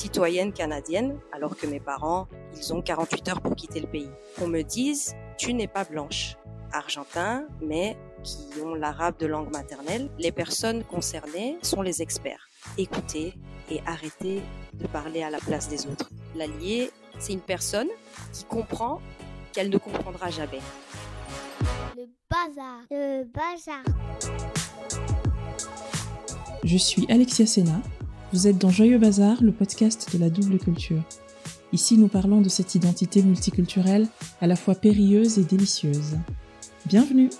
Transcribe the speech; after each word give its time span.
citoyenne 0.00 0.54
canadienne, 0.54 1.18
alors 1.30 1.56
que 1.56 1.66
mes 1.66 1.78
parents, 1.78 2.26
ils 2.56 2.72
ont 2.72 2.80
48 2.80 3.28
heures 3.28 3.40
pour 3.42 3.54
quitter 3.54 3.80
le 3.80 3.86
pays. 3.86 4.10
On 4.40 4.46
me 4.46 4.62
dise, 4.62 5.14
tu 5.36 5.52
n'es 5.52 5.68
pas 5.68 5.84
blanche. 5.84 6.36
Argentin, 6.72 7.46
mais 7.60 7.98
qui 8.22 8.60
ont 8.62 8.74
l'arabe 8.74 9.18
de 9.18 9.26
langue 9.26 9.52
maternelle, 9.52 10.08
les 10.18 10.32
personnes 10.32 10.84
concernées 10.84 11.58
sont 11.62 11.82
les 11.82 12.00
experts. 12.00 12.48
Écoutez 12.78 13.34
et 13.70 13.80
arrêtez 13.86 14.40
de 14.74 14.86
parler 14.86 15.22
à 15.22 15.28
la 15.28 15.38
place 15.38 15.68
des 15.68 15.86
autres. 15.86 16.08
L'allié, 16.34 16.90
c'est 17.18 17.34
une 17.34 17.40
personne 17.40 17.88
qui 18.32 18.44
comprend 18.44 19.00
qu'elle 19.52 19.68
ne 19.68 19.78
comprendra 19.78 20.30
jamais. 20.30 20.60
Le 21.96 22.06
bazar. 22.30 22.80
Le 22.90 23.24
bazar. 23.24 23.84
Je 26.64 26.76
suis 26.76 27.04
Alexia 27.10 27.46
Sena. 27.46 27.82
Vous 28.32 28.46
êtes 28.46 28.58
dans 28.58 28.70
Joyeux 28.70 28.98
Bazar, 28.98 29.42
le 29.42 29.50
podcast 29.50 30.08
de 30.12 30.18
la 30.18 30.30
double 30.30 30.58
culture. 30.58 31.02
Ici, 31.72 31.98
nous 31.98 32.06
parlons 32.06 32.40
de 32.40 32.48
cette 32.48 32.76
identité 32.76 33.22
multiculturelle 33.22 34.06
à 34.40 34.46
la 34.46 34.54
fois 34.54 34.76
périlleuse 34.76 35.40
et 35.40 35.42
délicieuse. 35.42 36.16
Bienvenue 36.86 37.30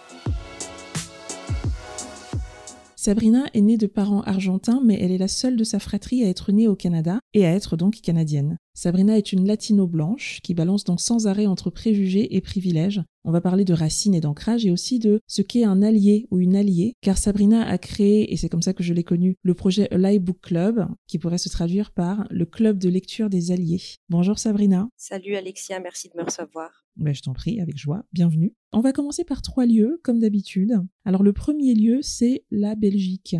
Sabrina 2.96 3.44
est 3.54 3.60
née 3.60 3.76
de 3.76 3.86
parents 3.86 4.22
argentins, 4.22 4.82
mais 4.84 4.98
elle 5.00 5.12
est 5.12 5.18
la 5.18 5.28
seule 5.28 5.56
de 5.56 5.62
sa 5.62 5.78
fratrie 5.78 6.24
à 6.24 6.28
être 6.28 6.50
née 6.50 6.66
au 6.66 6.74
Canada 6.74 7.20
et 7.34 7.46
à 7.46 7.52
être 7.52 7.76
donc 7.76 8.00
canadienne. 8.02 8.58
Sabrina 8.74 9.16
est 9.16 9.32
une 9.32 9.46
latino 9.46 9.86
blanche 9.86 10.40
qui 10.42 10.54
balance 10.54 10.82
donc 10.82 11.00
sans 11.00 11.28
arrêt 11.28 11.46
entre 11.46 11.70
préjugés 11.70 12.34
et 12.34 12.40
privilèges. 12.40 13.00
On 13.22 13.32
va 13.32 13.42
parler 13.42 13.66
de 13.66 13.74
racines 13.74 14.14
et 14.14 14.20
d'ancrage 14.20 14.64
et 14.64 14.70
aussi 14.70 14.98
de 14.98 15.20
ce 15.26 15.42
qu'est 15.42 15.64
un 15.64 15.82
allié 15.82 16.26
ou 16.30 16.40
une 16.40 16.56
alliée, 16.56 16.94
car 17.02 17.18
Sabrina 17.18 17.68
a 17.68 17.76
créé, 17.76 18.32
et 18.32 18.36
c'est 18.38 18.48
comme 18.48 18.62
ça 18.62 18.72
que 18.72 18.82
je 18.82 18.94
l'ai 18.94 19.04
connu, 19.04 19.36
le 19.42 19.52
projet 19.52 19.92
Ally 19.92 20.18
Book 20.18 20.40
Club, 20.40 20.86
qui 21.06 21.18
pourrait 21.18 21.36
se 21.36 21.50
traduire 21.50 21.92
par 21.92 22.26
le 22.30 22.46
club 22.46 22.78
de 22.78 22.88
lecture 22.88 23.28
des 23.28 23.50
alliés. 23.50 23.82
Bonjour 24.08 24.38
Sabrina. 24.38 24.88
Salut 24.96 25.36
Alexia, 25.36 25.80
merci 25.80 26.08
de 26.08 26.16
me 26.16 26.24
recevoir. 26.24 26.86
Ben, 26.96 27.14
je 27.14 27.20
t'en 27.20 27.34
prie, 27.34 27.60
avec 27.60 27.76
joie, 27.76 28.06
bienvenue. 28.12 28.54
On 28.72 28.80
va 28.80 28.92
commencer 28.92 29.24
par 29.24 29.42
trois 29.42 29.66
lieux, 29.66 30.00
comme 30.02 30.18
d'habitude. 30.18 30.80
Alors 31.04 31.22
le 31.22 31.34
premier 31.34 31.74
lieu, 31.74 32.00
c'est 32.00 32.46
la 32.50 32.74
Belgique, 32.74 33.36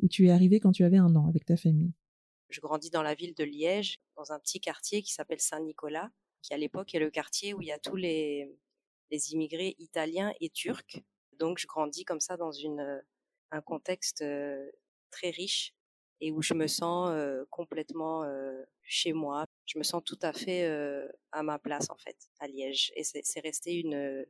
où 0.00 0.08
tu 0.08 0.28
es 0.28 0.30
arrivé 0.30 0.58
quand 0.58 0.72
tu 0.72 0.84
avais 0.84 0.96
un 0.96 1.14
an 1.16 1.26
avec 1.26 1.44
ta 1.44 1.58
famille. 1.58 1.92
Je 2.48 2.62
grandis 2.62 2.88
dans 2.88 3.02
la 3.02 3.14
ville 3.14 3.34
de 3.34 3.44
Liège, 3.44 4.00
dans 4.16 4.32
un 4.32 4.38
petit 4.38 4.58
quartier 4.58 5.02
qui 5.02 5.12
s'appelle 5.12 5.40
Saint-Nicolas, 5.40 6.08
qui 6.40 6.54
à 6.54 6.56
l'époque 6.56 6.94
est 6.94 6.98
le 6.98 7.10
quartier 7.10 7.52
où 7.52 7.60
il 7.60 7.68
y 7.68 7.72
a 7.72 7.78
tous 7.78 7.96
les, 7.96 8.48
les 9.10 9.32
immigrés 9.32 9.74
italiens 9.78 10.32
et 10.40 10.50
turcs. 10.50 11.02
Donc 11.38 11.58
je 11.58 11.66
grandis 11.66 12.04
comme 12.04 12.20
ça 12.20 12.36
dans 12.36 12.52
une, 12.52 13.02
un 13.50 13.60
contexte 13.60 14.24
très 15.10 15.30
riche 15.30 15.74
et 16.20 16.32
où 16.32 16.42
je 16.42 16.54
me 16.54 16.66
sens 16.66 17.12
complètement 17.50 18.24
chez 18.82 19.12
moi. 19.12 19.44
Je 19.66 19.78
me 19.78 19.84
sens 19.84 20.02
tout 20.04 20.18
à 20.22 20.32
fait 20.32 20.66
à 21.32 21.42
ma 21.42 21.58
place 21.58 21.90
en 21.90 21.96
fait 21.96 22.16
à 22.40 22.48
Liège 22.48 22.92
et 22.96 23.04
c'est 23.04 23.40
resté 23.40 23.74
une, 23.74 24.26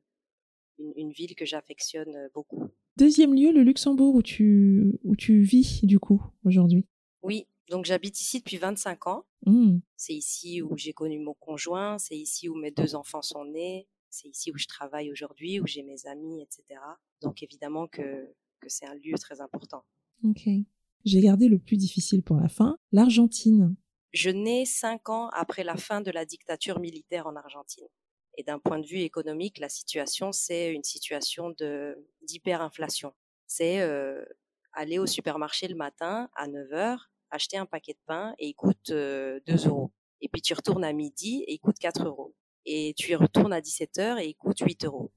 une, 0.79 0.93
une 0.97 1.13
ville 1.13 1.35
que 1.35 1.47
j'affectionne 1.47 2.29
beaucoup. 2.35 2.69
Deuxième 2.97 3.35
lieu, 3.35 3.53
le 3.53 3.63
Luxembourg 3.63 4.15
où 4.15 4.23
tu 4.23 4.99
où 5.05 5.15
tu 5.15 5.41
vis 5.43 5.81
du 5.85 5.99
coup 5.99 6.21
aujourd'hui? 6.45 6.85
Oui, 7.23 7.47
donc 7.69 7.85
j'habite 7.85 8.21
ici 8.21 8.39
depuis 8.39 8.57
25 8.57 9.07
ans. 9.07 9.25
Mmh. 9.47 9.79
C'est 9.97 10.15
ici 10.15 10.63
où 10.63 10.77
j'ai 10.77 10.93
connu 10.93 11.19
mon 11.21 11.35
conjoint, 11.35 11.99
c'est 11.99 12.17
ici 12.17 12.49
où 12.49 12.57
mes 12.57 12.71
deux 12.71 12.95
enfants 12.95 13.23
sont 13.23 13.45
nés, 13.45 13.87
c'est 14.19 14.29
ici 14.29 14.51
où 14.51 14.59
je 14.59 14.67
travaille 14.67 15.11
aujourd'hui, 15.11 15.61
où 15.61 15.67
j'ai 15.67 15.83
mes 15.83 16.07
amis, 16.07 16.43
etc. 16.43 16.81
Donc 17.23 17.43
évidemment 17.43 17.87
que, 17.87 18.27
que 18.61 18.69
c'est 18.69 18.87
un 18.87 18.95
lieu 18.95 19.15
très 19.19 19.41
important. 19.41 19.85
Ok. 20.25 20.49
J'ai 21.05 21.21
gardé 21.21 21.49
le 21.49 21.59
plus 21.59 21.77
difficile 21.77 22.23
pour 22.23 22.37
la 22.37 22.49
fin, 22.49 22.79
l'Argentine. 22.93 23.77
Je 24.13 24.31
nais 24.31 24.65
cinq 24.65 25.09
ans 25.09 25.29
après 25.31 25.65
la 25.65 25.77
fin 25.77 26.01
de 26.01 26.11
la 26.11 26.25
dictature 26.25 26.81
militaire 26.81 27.27
en 27.27 27.37
Argentine. 27.37 27.87
Et 28.37 28.43
d'un 28.43 28.59
point 28.59 28.79
de 28.79 28.87
vue 28.87 29.01
économique, 29.01 29.59
la 29.59 29.69
situation, 29.69 30.33
c'est 30.33 30.73
une 30.73 30.85
situation 30.85 31.51
de 31.59 31.97
d'hyperinflation. 32.23 33.13
C'est 33.47 33.81
euh, 33.81 34.25
aller 34.73 34.99
au 34.99 35.07
supermarché 35.07 35.69
le 35.69 35.75
matin 35.75 36.29
à 36.37 36.47
9 36.47 36.73
heures, 36.73 37.11
acheter 37.31 37.57
un 37.57 37.67
paquet 37.67 37.95
de 37.95 38.01
pain 38.07 38.35
et 38.39 38.49
il 38.49 38.55
coûte 38.55 38.91
euh, 38.91 39.41
2 39.47 39.69
euros. 39.69 39.93
Et 40.21 40.29
puis 40.29 40.41
tu 40.41 40.55
retournes 40.55 40.85
à 40.85 40.93
midi 40.93 41.45
et 41.47 41.55
il 41.55 41.59
coûte 41.59 41.79
4 41.79 42.07
euros. 42.07 42.35
Et 42.71 42.93
tu 42.99 43.13
y 43.13 43.15
retournes 43.15 43.55
à 43.55 43.63
17 43.63 43.99
heures 43.99 44.19
et 44.19 44.27
il 44.27 44.35
coûte 44.35 44.59
8 44.61 44.85
euros. 44.85 45.11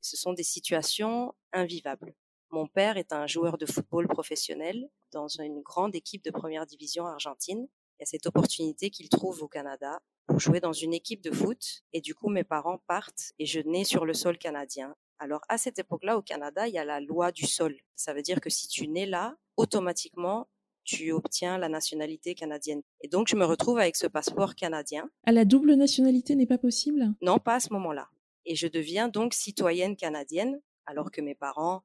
Ce 0.00 0.16
sont 0.16 0.32
des 0.32 0.44
situations 0.44 1.34
invivables. 1.52 2.14
Mon 2.50 2.68
père 2.68 2.96
est 2.96 3.12
un 3.12 3.26
joueur 3.26 3.58
de 3.58 3.66
football 3.66 4.06
professionnel 4.06 4.88
dans 5.10 5.26
une 5.26 5.62
grande 5.62 5.96
équipe 5.96 6.22
de 6.22 6.30
première 6.30 6.66
division 6.66 7.06
argentine. 7.06 7.66
Il 7.98 8.02
y 8.02 8.04
a 8.04 8.06
cette 8.06 8.26
opportunité 8.26 8.88
qu'il 8.90 9.08
trouve 9.08 9.42
au 9.42 9.48
Canada 9.48 10.00
pour 10.28 10.38
jouer 10.38 10.60
dans 10.60 10.72
une 10.72 10.94
équipe 10.94 11.22
de 11.22 11.32
foot. 11.32 11.82
Et 11.92 12.00
du 12.00 12.14
coup, 12.14 12.28
mes 12.28 12.44
parents 12.44 12.78
partent 12.86 13.32
et 13.40 13.46
je 13.46 13.58
nais 13.58 13.82
sur 13.82 14.04
le 14.04 14.14
sol 14.14 14.38
canadien. 14.38 14.94
Alors, 15.18 15.40
à 15.48 15.58
cette 15.58 15.80
époque-là, 15.80 16.16
au 16.16 16.22
Canada, 16.22 16.68
il 16.68 16.74
y 16.74 16.78
a 16.78 16.84
la 16.84 17.00
loi 17.00 17.32
du 17.32 17.46
sol. 17.46 17.76
Ça 17.96 18.14
veut 18.14 18.22
dire 18.22 18.40
que 18.40 18.48
si 18.48 18.68
tu 18.68 18.86
nais 18.86 19.06
là, 19.06 19.36
automatiquement, 19.56 20.48
tu 20.90 21.12
obtiens 21.12 21.56
la 21.56 21.68
nationalité 21.68 22.34
canadienne. 22.34 22.82
Et 23.00 23.08
donc, 23.08 23.28
je 23.28 23.36
me 23.36 23.44
retrouve 23.44 23.78
avec 23.78 23.96
ce 23.96 24.08
passeport 24.08 24.56
canadien. 24.56 25.08
À 25.24 25.32
la 25.32 25.44
double 25.44 25.74
nationalité 25.74 26.34
n'est 26.34 26.46
pas 26.46 26.58
possible? 26.58 27.14
Non, 27.22 27.38
pas 27.38 27.56
à 27.56 27.60
ce 27.60 27.72
moment-là. 27.72 28.08
Et 28.44 28.56
je 28.56 28.66
deviens 28.66 29.08
donc 29.08 29.34
citoyenne 29.34 29.96
canadienne, 29.96 30.60
alors 30.86 31.12
que 31.12 31.20
mes 31.20 31.36
parents, 31.36 31.84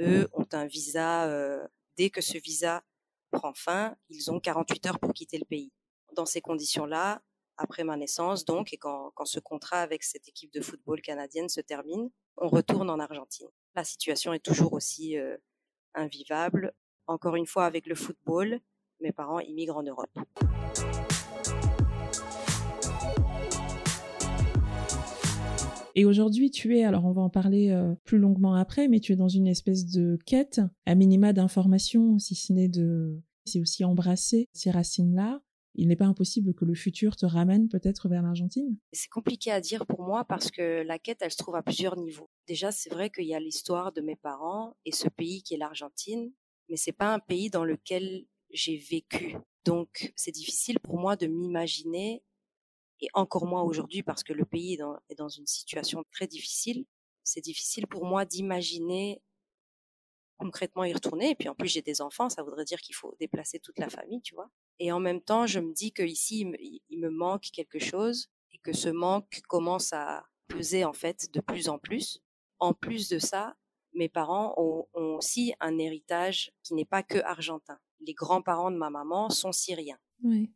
eux, 0.00 0.28
ont 0.32 0.46
un 0.52 0.66
visa. 0.66 1.26
Euh, 1.28 1.66
dès 1.98 2.08
que 2.08 2.22
ce 2.22 2.38
visa 2.38 2.82
prend 3.30 3.52
fin, 3.52 3.96
ils 4.08 4.30
ont 4.30 4.40
48 4.40 4.86
heures 4.86 4.98
pour 4.98 5.12
quitter 5.12 5.36
le 5.36 5.44
pays. 5.44 5.70
Dans 6.14 6.24
ces 6.24 6.40
conditions-là, 6.40 7.20
après 7.58 7.84
ma 7.84 7.96
naissance, 7.96 8.46
donc, 8.46 8.72
et 8.72 8.78
quand, 8.78 9.10
quand 9.14 9.26
ce 9.26 9.40
contrat 9.40 9.82
avec 9.82 10.04
cette 10.04 10.26
équipe 10.26 10.52
de 10.54 10.62
football 10.62 11.02
canadienne 11.02 11.50
se 11.50 11.60
termine, 11.60 12.08
on 12.38 12.48
retourne 12.48 12.88
en 12.88 12.98
Argentine. 12.98 13.48
La 13.74 13.84
situation 13.84 14.32
est 14.32 14.44
toujours 14.44 14.72
aussi 14.72 15.18
euh, 15.18 15.36
invivable. 15.94 16.72
Encore 17.10 17.36
une 17.36 17.46
fois, 17.46 17.64
avec 17.64 17.86
le 17.86 17.94
football, 17.94 18.60
mes 19.00 19.12
parents 19.12 19.40
immigrent 19.40 19.78
en 19.78 19.82
Europe. 19.82 20.10
Et 25.94 26.04
aujourd'hui, 26.04 26.50
tu 26.50 26.76
es, 26.76 26.84
alors 26.84 27.06
on 27.06 27.12
va 27.12 27.22
en 27.22 27.30
parler 27.30 27.70
euh, 27.70 27.94
plus 28.04 28.18
longuement 28.18 28.54
après, 28.54 28.88
mais 28.88 29.00
tu 29.00 29.14
es 29.14 29.16
dans 29.16 29.28
une 29.28 29.46
espèce 29.46 29.86
de 29.86 30.18
quête, 30.26 30.60
à 30.84 30.94
minima 30.94 31.32
d'information, 31.32 32.18
si 32.18 32.34
ce 32.34 32.52
n'est 32.52 32.68
de, 32.68 33.18
c'est 33.46 33.58
aussi 33.58 33.86
embrasser 33.86 34.46
ces 34.52 34.70
racines-là. 34.70 35.40
Il 35.76 35.88
n'est 35.88 35.96
pas 35.96 36.04
impossible 36.04 36.52
que 36.52 36.66
le 36.66 36.74
futur 36.74 37.16
te 37.16 37.24
ramène 37.24 37.70
peut-être 37.70 38.10
vers 38.10 38.20
l'Argentine. 38.20 38.76
C'est 38.92 39.08
compliqué 39.08 39.50
à 39.50 39.62
dire 39.62 39.86
pour 39.86 40.02
moi 40.02 40.24
parce 40.24 40.50
que 40.50 40.82
la 40.82 40.98
quête, 40.98 41.18
elle 41.22 41.30
se 41.30 41.36
trouve 41.38 41.56
à 41.56 41.62
plusieurs 41.62 41.96
niveaux. 41.96 42.28
Déjà, 42.46 42.70
c'est 42.70 42.90
vrai 42.90 43.08
qu'il 43.08 43.26
y 43.26 43.34
a 43.34 43.40
l'histoire 43.40 43.92
de 43.92 44.02
mes 44.02 44.16
parents 44.16 44.76
et 44.84 44.92
ce 44.92 45.08
pays 45.08 45.42
qui 45.42 45.54
est 45.54 45.58
l'Argentine, 45.58 46.32
mais 46.68 46.76
c'est 46.76 46.92
pas 46.92 47.12
un 47.12 47.18
pays 47.18 47.50
dans 47.50 47.64
lequel 47.64 48.26
j'ai 48.50 48.76
vécu. 48.76 49.36
Donc, 49.64 50.12
c'est 50.16 50.32
difficile 50.32 50.78
pour 50.80 50.98
moi 50.98 51.16
de 51.16 51.26
m'imaginer 51.26 52.22
et 53.00 53.08
encore 53.14 53.46
moins 53.46 53.62
aujourd'hui 53.62 54.02
parce 54.02 54.22
que 54.24 54.32
le 54.32 54.44
pays 54.44 54.78
est 55.08 55.14
dans, 55.14 55.28
une 55.28 55.46
situation 55.46 56.04
très 56.12 56.26
difficile. 56.26 56.84
C'est 57.24 57.40
difficile 57.40 57.86
pour 57.86 58.04
moi 58.04 58.24
d'imaginer 58.24 59.22
concrètement 60.38 60.84
y 60.84 60.92
retourner. 60.92 61.30
Et 61.30 61.34
puis 61.34 61.48
en 61.48 61.54
plus, 61.54 61.68
j'ai 61.68 61.82
des 61.82 62.00
enfants, 62.00 62.28
ça 62.28 62.42
voudrait 62.42 62.64
dire 62.64 62.80
qu'il 62.80 62.94
faut 62.94 63.14
déplacer 63.20 63.58
toute 63.58 63.78
la 63.78 63.88
famille, 63.88 64.22
tu 64.22 64.34
vois. 64.34 64.50
Et 64.78 64.92
en 64.92 65.00
même 65.00 65.20
temps, 65.20 65.46
je 65.46 65.60
me 65.60 65.72
dis 65.72 65.92
qu'ici, 65.92 66.40
il, 66.40 66.80
il 66.88 67.00
me 67.00 67.10
manque 67.10 67.50
quelque 67.52 67.78
chose 67.78 68.30
et 68.52 68.58
que 68.58 68.72
ce 68.72 68.88
manque 68.88 69.40
commence 69.48 69.92
à 69.92 70.24
peser 70.46 70.84
en 70.84 70.92
fait 70.92 71.32
de 71.32 71.40
plus 71.40 71.68
en 71.68 71.78
plus. 71.78 72.22
En 72.60 72.72
plus 72.72 73.08
de 73.08 73.18
ça, 73.18 73.56
mes 73.98 74.08
parents 74.08 74.54
ont, 74.56 74.86
ont 74.94 75.16
aussi 75.16 75.54
un 75.60 75.78
héritage 75.78 76.52
qui 76.62 76.74
n'est 76.74 76.84
pas 76.84 77.02
que 77.02 77.18
argentin. 77.18 77.78
Les 78.00 78.14
grands-parents 78.14 78.70
de 78.70 78.76
ma 78.76 78.90
maman 78.90 79.28
sont 79.28 79.52
syriens 79.52 79.98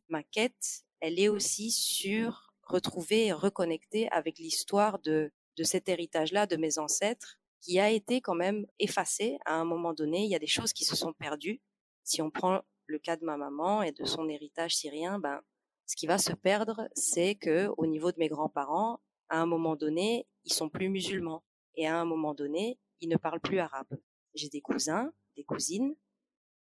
ma 0.09 0.23
quête, 0.23 0.85
elle 1.01 1.19
est 1.19 1.29
aussi 1.29 1.71
sur 1.71 2.53
retrouver 2.63 3.27
et 3.27 3.33
reconnecter 3.33 4.09
avec 4.11 4.39
l'histoire 4.39 4.99
de, 5.01 5.33
de 5.57 5.65
cet 5.65 5.89
héritage-là, 5.89 6.47
de 6.47 6.57
mes 6.57 6.79
ancêtres, 6.79 7.39
qui 7.61 7.79
a 7.79 7.91
été 7.91 8.21
quand 8.21 8.35
même 8.35 8.67
effacé 8.79 9.39
à 9.45 9.55
un 9.55 9.65
moment 9.65 9.93
donné. 9.93 10.25
Il 10.25 10.31
y 10.31 10.35
a 10.35 10.41
des 10.41 10.47
choses 10.47 10.73
qui 10.73 10.85
se 10.85 10.97
sont 10.97 11.13
perdues. 11.13 11.61
Si 12.03 12.23
on 12.23 12.31
prend 12.31 12.63
le 12.87 12.99
cas 12.99 13.17
de 13.17 13.25
ma 13.25 13.37
maman 13.37 13.83
et 13.83 13.93
de 13.93 14.05
son 14.05 14.29
héritage 14.29 14.77
syrien, 14.77 15.19
ben, 15.19 15.41
ce 15.87 15.97
qui 15.97 16.07
va 16.07 16.19
se 16.19 16.33
perdre, 16.33 16.89
c'est 16.95 17.35
que 17.35 17.71
au 17.77 17.87
niveau 17.87 18.11
de 18.11 18.19
mes 18.19 18.29
grands-parents, 18.29 19.01
à 19.29 19.41
un 19.41 19.47
moment 19.47 19.77
donné, 19.77 20.27
ils 20.45 20.53
sont 20.53 20.69
plus 20.69 20.89
musulmans. 20.89 21.45
Et 21.75 21.87
à 21.87 21.99
un 21.99 22.05
moment 22.05 22.35
donné, 22.35 22.79
ils 23.03 23.09
ne 23.09 23.17
parlent 23.19 23.41
plus 23.41 23.59
arabe. 23.59 23.99
J'ai 24.35 24.49
des 24.49 24.63
cousins, 24.63 25.13
des 25.37 25.45
cousines, 25.45 25.95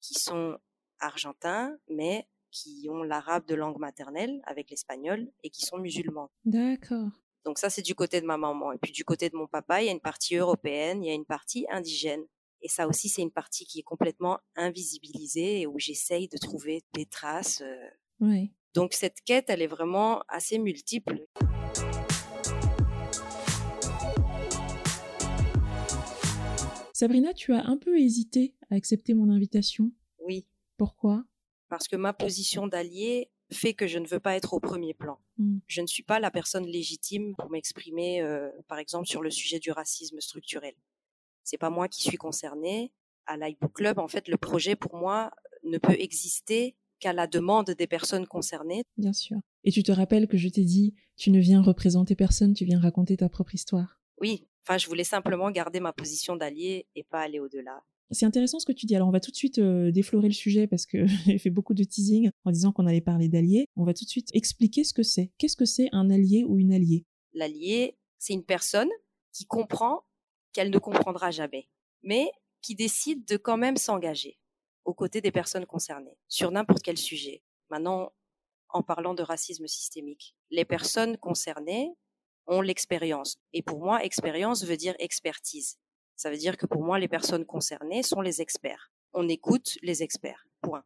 qui 0.00 0.14
sont 0.14 0.56
argentins, 1.00 1.76
mais 1.90 2.26
qui 2.50 2.87
ont 2.90 3.02
l'arabe 3.02 3.44
de 3.46 3.55
langue 3.55 3.79
maternelle 3.79 4.40
avec 4.44 4.70
l'espagnol 4.70 5.31
et 5.43 5.50
qui 5.50 5.62
sont 5.67 5.76
musulmans. 5.79 6.31
D'accord. 6.44 7.08
Donc 7.44 7.58
ça, 7.58 7.69
c'est 7.70 7.82
du 7.82 7.94
côté 7.94 8.20
de 8.20 8.26
ma 8.26 8.38
maman. 8.38 8.73
Et 8.73 8.79
puis 8.79 8.93
du 8.93 9.05
côté 9.05 9.29
de 9.29 9.37
mon 9.37 9.46
papa, 9.46 9.82
il 9.82 9.87
y 9.87 9.88
a 9.88 9.93
une 9.93 10.00
partie 10.00 10.37
européenne, 10.37 11.05
il 11.05 11.08
y 11.08 11.11
a 11.11 11.14
une 11.14 11.26
partie 11.26 11.67
indigène. 11.70 12.25
Et 12.62 12.69
ça 12.69 12.88
aussi, 12.88 13.08
c'est 13.08 13.23
une 13.23 13.31
partie 13.31 13.67
qui 13.67 13.81
est 13.81 13.85
complètement 13.85 14.38
invisibilisée 14.56 15.61
et 15.61 15.67
où 15.67 15.79
j'essaye 15.79 16.29
de 16.29 16.38
trouver 16.38 16.82
des 16.94 17.06
traces. 17.06 17.61
euh. 17.61 17.88
Ouais. 18.20 18.50
Donc 18.75 18.94
cette 18.94 19.20
quête, 19.23 19.50
elle 19.50 19.62
est 19.62 19.69
vraiment 19.69 20.23
assez 20.29 20.58
multiple. 20.58 21.26
Sabrina, 26.99 27.33
tu 27.33 27.55
as 27.55 27.65
un 27.65 27.77
peu 27.77 27.97
hésité 27.97 28.56
à 28.71 28.75
accepter 28.75 29.15
mon 29.15 29.31
invitation. 29.31 29.93
Oui. 30.27 30.49
Pourquoi? 30.79 31.25
Parce 31.69 31.87
que 31.87 31.95
ma 31.95 32.12
position 32.12 32.67
d'allié 32.67 33.31
fait 33.53 33.73
que 33.73 33.87
je 33.87 34.00
ne 34.00 34.06
veux 34.09 34.19
pas 34.19 34.35
être 34.35 34.53
au 34.53 34.59
premier 34.59 34.95
plan. 34.95 35.21
Hmm. 35.37 35.59
Je 35.69 35.81
ne 35.81 35.87
suis 35.87 36.03
pas 36.03 36.19
la 36.19 36.33
personne 36.33 36.67
légitime 36.67 37.37
pour 37.37 37.50
m'exprimer, 37.50 38.21
euh, 38.21 38.50
par 38.67 38.81
exemple, 38.81 39.06
sur 39.06 39.23
le 39.23 39.31
sujet 39.31 39.61
du 39.61 39.71
racisme 39.71 40.19
structurel. 40.19 40.75
C'est 41.45 41.56
pas 41.56 41.71
moi 41.71 41.87
qui 41.87 42.03
suis 42.03 42.17
concernée. 42.17 42.91
À 43.27 43.37
l'iBook 43.37 43.75
Club, 43.75 44.00
en 44.00 44.09
fait, 44.09 44.27
le 44.27 44.37
projet 44.37 44.75
pour 44.75 44.97
moi 44.97 45.31
ne 45.62 45.79
peut 45.79 45.95
exister 46.00 46.75
qu'à 46.99 47.12
la 47.12 47.29
demande 47.29 47.71
des 47.71 47.87
personnes 47.87 48.27
concernées. 48.27 48.83
Bien 48.97 49.12
sûr. 49.12 49.39
Et 49.62 49.71
tu 49.71 49.85
te 49.85 49.93
rappelles 49.93 50.27
que 50.27 50.37
je 50.37 50.49
t'ai 50.49 50.65
dit, 50.65 50.97
tu 51.17 51.31
ne 51.31 51.39
viens 51.39 51.62
représenter 51.62 52.17
personne, 52.17 52.55
tu 52.55 52.65
viens 52.65 52.81
raconter 52.81 53.17
ta 53.17 53.29
propre 53.29 53.55
histoire? 53.55 54.00
Oui, 54.21 54.49
enfin, 54.69 54.79
je 54.79 54.87
voulais 54.87 55.05
simplement 55.05 55.50
garder 55.50 55.81
ma 55.81 55.93
position 55.93 56.37
d'allié 56.37 56.87
et 56.94 57.03
pas 57.05 57.20
aller 57.20 57.41
au-delà. 57.41 57.82
C'est 58.11 58.26
intéressant 58.26 58.59
ce 58.59 58.67
que 58.67 58.73
tu 58.73 58.87
dis. 58.87 58.97
Alors, 58.97 59.09
on 59.09 59.12
va 59.12 59.20
tout 59.20 59.31
de 59.31 59.37
suite 59.37 59.59
euh, 59.59 59.91
déflorer 59.91 60.29
le 60.29 60.35
sujet 60.35 60.67
parce 60.67 60.87
que 60.87 61.06
j'ai 61.26 61.38
fait 61.38 61.50
beaucoup 61.50 61.75
de 61.75 61.85
teasing 61.85 62.31
en 62.44 62.50
disant 62.50 62.73
qu'on 62.73 62.87
allait 62.87 63.00
parler 63.00 63.29
d'alliés. 63.29 63.67
On 63.76 63.85
va 63.85 63.94
tout 63.94 64.05
de 64.05 64.11
suite 64.11 64.29
expliquer 64.35 64.85
ce 64.85 64.93
que 64.93 65.03
c'est. 65.03 65.31
Qu'est-ce 65.38 65.56
que 65.56 65.65
c'est 65.65 65.88
un 65.93 66.11
allié 66.11 66.44
ou 66.47 66.59
une 66.59 66.73
alliée? 66.73 67.05
L'allié, 67.32 67.97
c'est 68.19 68.35
une 68.35 68.44
personne 68.44 68.88
qui 69.32 69.47
comprend 69.47 70.05
qu'elle 70.53 70.71
ne 70.71 70.79
comprendra 70.79 71.31
jamais, 71.31 71.69
mais 72.03 72.31
qui 72.62 72.75
décide 72.75 73.25
de 73.26 73.37
quand 73.37 73.56
même 73.56 73.76
s'engager 73.76 74.38
aux 74.85 74.94
côtés 74.94 75.21
des 75.21 75.31
personnes 75.31 75.67
concernées 75.67 76.17
sur 76.29 76.50
n'importe 76.50 76.82
quel 76.82 76.97
sujet. 76.97 77.43
Maintenant, 77.71 78.12
en 78.71 78.82
parlant 78.82 79.14
de 79.14 79.23
racisme 79.23 79.67
systémique, 79.67 80.35
les 80.50 80.64
personnes 80.64 81.17
concernées 81.19 81.94
ont 82.49 82.61
l'expérience. 82.61 83.39
Et 83.53 83.62
pour 83.62 83.79
moi, 83.79 84.05
expérience 84.05 84.65
veut 84.65 84.77
dire 84.77 84.95
expertise. 84.99 85.79
Ça 86.17 86.31
veut 86.31 86.37
dire 86.37 86.56
que 86.56 86.67
pour 86.67 86.83
moi, 86.83 86.99
les 86.99 87.06
personnes 87.06 87.45
concernées 87.45 88.03
sont 88.03 88.21
les 88.21 88.43
experts. 88.43 88.91
On 89.12 89.29
écoute 89.29 89.79
les 89.83 90.03
experts. 90.03 90.47
Point. 90.61 90.83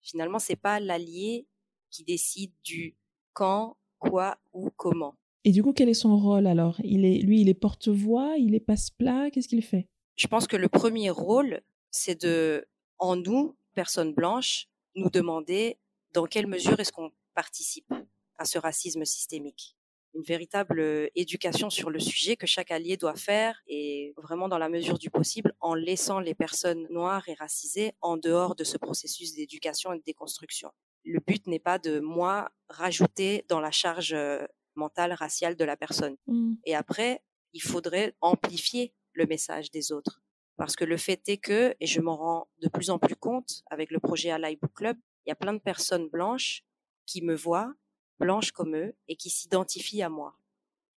Finalement, 0.00 0.40
c'est 0.40 0.56
pas 0.56 0.80
l'allié 0.80 1.46
qui 1.90 2.02
décide 2.02 2.52
du 2.64 2.96
quand, 3.32 3.76
quoi 4.00 4.38
ou 4.52 4.70
comment. 4.76 5.14
Et 5.44 5.52
du 5.52 5.62
coup, 5.62 5.72
quel 5.72 5.88
est 5.88 5.94
son 5.94 6.16
rôle 6.16 6.46
alors? 6.46 6.80
Il 6.82 7.04
est, 7.04 7.18
lui, 7.18 7.40
il 7.40 7.48
est 7.48 7.54
porte-voix, 7.54 8.34
il 8.38 8.54
est 8.54 8.60
passe-plat, 8.60 9.30
qu'est-ce 9.30 9.48
qu'il 9.48 9.62
fait? 9.62 9.88
Je 10.16 10.26
pense 10.26 10.46
que 10.46 10.56
le 10.56 10.68
premier 10.68 11.10
rôle, 11.10 11.62
c'est 11.90 12.20
de, 12.20 12.66
en 12.98 13.16
nous, 13.16 13.56
personnes 13.74 14.12
blanches, 14.12 14.68
nous 14.94 15.10
demander 15.10 15.78
dans 16.12 16.26
quelle 16.26 16.46
mesure 16.46 16.78
est-ce 16.80 16.92
qu'on 16.92 17.10
participe 17.34 17.92
à 18.36 18.44
ce 18.44 18.58
racisme 18.58 19.04
systémique 19.04 19.76
une 20.14 20.22
véritable 20.22 20.80
euh, 20.80 21.08
éducation 21.14 21.70
sur 21.70 21.90
le 21.90 21.98
sujet 21.98 22.36
que 22.36 22.46
chaque 22.46 22.70
allié 22.70 22.96
doit 22.96 23.16
faire 23.16 23.62
et 23.66 24.12
vraiment 24.16 24.48
dans 24.48 24.58
la 24.58 24.68
mesure 24.68 24.98
du 24.98 25.10
possible 25.10 25.54
en 25.60 25.74
laissant 25.74 26.20
les 26.20 26.34
personnes 26.34 26.86
noires 26.90 27.28
et 27.28 27.34
racisées 27.34 27.92
en 28.00 28.16
dehors 28.16 28.54
de 28.54 28.64
ce 28.64 28.76
processus 28.78 29.34
d'éducation 29.34 29.92
et 29.92 29.98
de 29.98 30.04
déconstruction. 30.04 30.70
Le 31.04 31.20
but 31.26 31.46
n'est 31.46 31.58
pas 31.58 31.78
de 31.78 32.00
moi 32.00 32.50
rajouter 32.68 33.44
dans 33.48 33.60
la 33.60 33.70
charge 33.70 34.12
euh, 34.12 34.44
mentale 34.74 35.12
raciale 35.12 35.56
de 35.56 35.64
la 35.64 35.76
personne. 35.76 36.16
Hmm. 36.26 36.54
Et 36.64 36.74
après, 36.74 37.22
il 37.52 37.62
faudrait 37.62 38.14
amplifier 38.20 38.94
le 39.12 39.26
message 39.26 39.70
des 39.70 39.92
autres. 39.92 40.22
Parce 40.56 40.76
que 40.76 40.84
le 40.84 40.96
fait 40.96 41.20
est 41.28 41.38
que, 41.38 41.74
et 41.80 41.86
je 41.86 42.00
m'en 42.00 42.16
rends 42.16 42.48
de 42.60 42.68
plus 42.68 42.90
en 42.90 42.98
plus 42.98 43.16
compte 43.16 43.62
avec 43.70 43.90
le 43.90 43.98
projet 43.98 44.30
Ally 44.30 44.56
Book 44.56 44.72
Club, 44.74 44.96
il 45.24 45.30
y 45.30 45.32
a 45.32 45.36
plein 45.36 45.54
de 45.54 45.58
personnes 45.58 46.08
blanches 46.08 46.64
qui 47.06 47.22
me 47.22 47.34
voient 47.34 47.74
blanches 48.22 48.52
comme 48.52 48.76
eux 48.76 48.94
et 49.08 49.16
qui 49.16 49.30
s'identifient 49.30 50.02
à 50.02 50.08
moi 50.08 50.36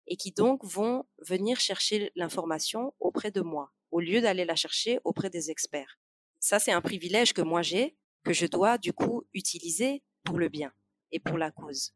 et 0.06 0.16
qui 0.16 0.32
donc 0.32 0.64
vont 0.64 1.06
venir 1.18 1.60
chercher 1.60 2.12
l'information 2.16 2.94
auprès 3.00 3.32
de 3.32 3.42
moi 3.42 3.72
au 3.90 4.00
lieu 4.00 4.22
d'aller 4.22 4.46
la 4.46 4.56
chercher 4.56 5.00
auprès 5.04 5.32
des 5.32 5.50
experts. 5.50 5.98
Ça, 6.40 6.60
c'est 6.60 6.72
un 6.72 6.82
privilège 6.82 7.34
que 7.34 7.42
moi 7.42 7.64
j'ai, 7.64 7.98
que 8.24 8.32
je 8.32 8.46
dois 8.46 8.78
du 8.78 8.94
coup 8.94 9.24
utiliser 9.34 10.04
pour 10.24 10.38
le 10.38 10.50
bien 10.50 10.72
et 11.12 11.20
pour 11.20 11.40
la 11.40 11.50
cause. 11.50 11.94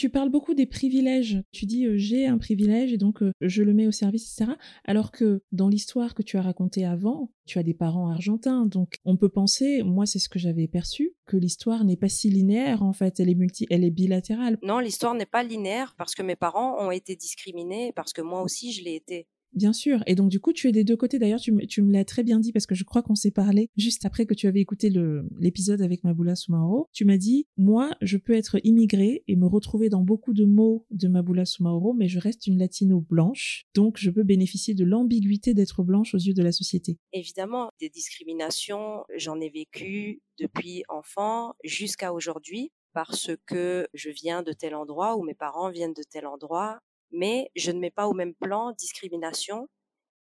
Tu 0.00 0.08
parles 0.08 0.30
beaucoup 0.30 0.54
des 0.54 0.64
privilèges. 0.64 1.42
Tu 1.52 1.66
dis 1.66 1.84
euh, 1.84 1.98
j'ai 1.98 2.26
un 2.26 2.38
privilège 2.38 2.90
et 2.90 2.96
donc 2.96 3.22
euh, 3.22 3.32
je 3.42 3.62
le 3.62 3.74
mets 3.74 3.86
au 3.86 3.92
service, 3.92 4.32
etc. 4.32 4.52
Alors 4.86 5.12
que 5.12 5.42
dans 5.52 5.68
l'histoire 5.68 6.14
que 6.14 6.22
tu 6.22 6.38
as 6.38 6.40
racontée 6.40 6.86
avant, 6.86 7.34
tu 7.44 7.58
as 7.58 7.62
des 7.62 7.74
parents 7.74 8.08
argentins. 8.08 8.64
Donc 8.64 8.94
on 9.04 9.18
peut 9.18 9.28
penser, 9.28 9.82
moi 9.82 10.06
c'est 10.06 10.18
ce 10.18 10.30
que 10.30 10.38
j'avais 10.38 10.68
perçu, 10.68 11.12
que 11.26 11.36
l'histoire 11.36 11.84
n'est 11.84 11.98
pas 11.98 12.08
si 12.08 12.30
linéaire 12.30 12.82
en 12.82 12.94
fait. 12.94 13.20
Elle 13.20 13.28
est 13.28 13.34
multi, 13.34 13.66
elle 13.68 13.84
est 13.84 13.90
bilatérale. 13.90 14.56
Non, 14.62 14.78
l'histoire 14.78 15.12
n'est 15.12 15.26
pas 15.26 15.42
linéaire 15.42 15.94
parce 15.98 16.14
que 16.14 16.22
mes 16.22 16.34
parents 16.34 16.82
ont 16.82 16.90
été 16.90 17.14
discriminés, 17.14 17.92
parce 17.92 18.14
que 18.14 18.22
moi 18.22 18.40
aussi 18.40 18.72
je 18.72 18.82
l'ai 18.82 18.94
été. 18.94 19.26
Bien 19.52 19.72
sûr. 19.72 20.02
Et 20.06 20.14
donc, 20.14 20.30
du 20.30 20.38
coup, 20.40 20.52
tu 20.52 20.68
es 20.68 20.72
des 20.72 20.84
deux 20.84 20.96
côtés. 20.96 21.18
D'ailleurs, 21.18 21.40
tu, 21.40 21.52
me- 21.52 21.66
tu 21.66 21.82
me 21.82 21.92
l'as 21.92 22.04
très 22.04 22.22
bien 22.22 22.38
dit 22.38 22.52
parce 22.52 22.66
que 22.66 22.74
je 22.74 22.84
crois 22.84 23.02
qu'on 23.02 23.14
s'est 23.14 23.30
parlé 23.32 23.68
juste 23.76 24.04
après 24.04 24.24
que 24.26 24.34
tu 24.34 24.46
avais 24.46 24.60
écouté 24.60 24.92
l'épisode 25.38 25.82
avec 25.82 26.04
Maboula 26.04 26.36
Soumaoro. 26.36 26.88
Tu 26.92 27.04
m'as 27.04 27.16
dit, 27.16 27.46
moi, 27.56 27.90
je 28.00 28.16
peux 28.16 28.32
être 28.34 28.58
immigrée 28.64 29.24
et 29.26 29.36
me 29.36 29.46
retrouver 29.46 29.88
dans 29.88 30.02
beaucoup 30.02 30.32
de 30.34 30.44
mots 30.44 30.86
de 30.90 31.08
Maboula 31.08 31.44
Soumaoro, 31.44 31.92
mais 31.94 32.08
je 32.08 32.18
reste 32.18 32.46
une 32.46 32.58
latino 32.58 33.00
blanche. 33.00 33.64
Donc, 33.74 33.96
je 33.98 34.10
peux 34.10 34.22
bénéficier 34.22 34.74
de 34.74 34.84
l'ambiguïté 34.84 35.52
d'être 35.54 35.82
blanche 35.82 36.14
aux 36.14 36.18
yeux 36.18 36.34
de 36.34 36.42
la 36.42 36.52
société. 36.52 36.98
Évidemment, 37.12 37.70
des 37.80 37.88
discriminations, 37.88 39.04
j'en 39.16 39.40
ai 39.40 39.50
vécu 39.50 40.20
depuis 40.38 40.84
enfant 40.88 41.54
jusqu'à 41.64 42.12
aujourd'hui 42.12 42.70
parce 42.92 43.30
que 43.46 43.86
je 43.94 44.10
viens 44.10 44.42
de 44.42 44.52
tel 44.52 44.74
endroit 44.74 45.16
ou 45.16 45.22
mes 45.22 45.34
parents 45.34 45.70
viennent 45.70 45.94
de 45.94 46.02
tel 46.10 46.26
endroit, 46.26 46.80
mais 47.12 47.50
je 47.56 47.70
ne 47.72 47.80
mets 47.80 47.90
pas 47.90 48.08
au 48.08 48.12
même 48.14 48.34
plan 48.34 48.72
discrimination 48.72 49.68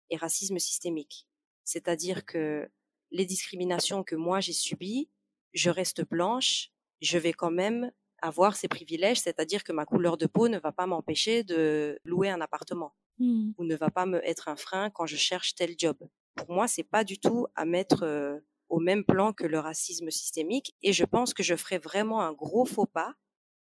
et 0.09 0.18
racisme 0.18 0.59
systémique. 0.59 1.27
C'est-à-dire 1.63 2.25
que 2.25 2.69
les 3.12 3.25
discriminations 3.25 4.03
que 4.03 4.15
moi 4.15 4.39
j'ai 4.39 4.53
subies, 4.53 5.09
je 5.53 5.69
reste 5.69 6.07
blanche, 6.07 6.71
je 7.01 7.18
vais 7.18 7.33
quand 7.33 7.51
même 7.51 7.91
avoir 8.21 8.56
ces 8.56 8.68
privilèges, 8.68 9.19
c'est-à-dire 9.21 9.63
que 9.63 9.71
ma 9.71 9.86
couleur 9.86 10.18
de 10.18 10.27
peau 10.27 10.47
ne 10.50 10.59
va 10.59 10.71
pas 10.71 10.88
m'empêcher 10.88 11.44
de 11.44 12.00
louer 12.03 12.30
un 12.30 12.41
appartement 12.41 12.94
Hmm. 13.19 13.51
ou 13.57 13.63
ne 13.65 13.75
va 13.75 13.89
pas 13.89 14.06
me 14.06 14.25
être 14.27 14.47
un 14.47 14.56
frein 14.56 14.89
quand 14.89 15.06
je 15.06 15.18
cherche 15.18 15.56
tel 15.56 15.75
job. 15.77 15.97
Pour 16.35 16.51
moi, 16.51 16.68
c'est 16.68 16.83
pas 16.83 17.03
du 17.03 17.19
tout 17.19 17.47
à 17.56 17.65
mettre 17.65 18.03
euh, 18.03 18.39
au 18.69 18.80
même 18.80 19.04
plan 19.04 19.33
que 19.33 19.45
le 19.45 19.59
racisme 19.59 20.09
systémique 20.09 20.75
et 20.81 20.94
je 20.94 21.04
pense 21.06 21.33
que 21.33 21.44
je 21.44 21.56
ferais 21.56 21.80
vraiment 21.80 22.21
un 22.21 22.33
gros 22.33 22.66
faux 22.66 22.85
pas 22.85 23.14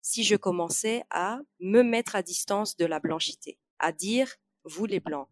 si 0.06 0.24
je 0.24 0.36
commençais 0.36 1.04
à 1.10 1.40
me 1.60 1.82
mettre 1.82 2.16
à 2.16 2.22
distance 2.22 2.78
de 2.78 2.86
la 2.86 3.00
blanchité, 3.00 3.58
à 3.80 3.92
dire 3.92 4.36
vous 4.64 4.86
les 4.86 5.00
blancs 5.00 5.28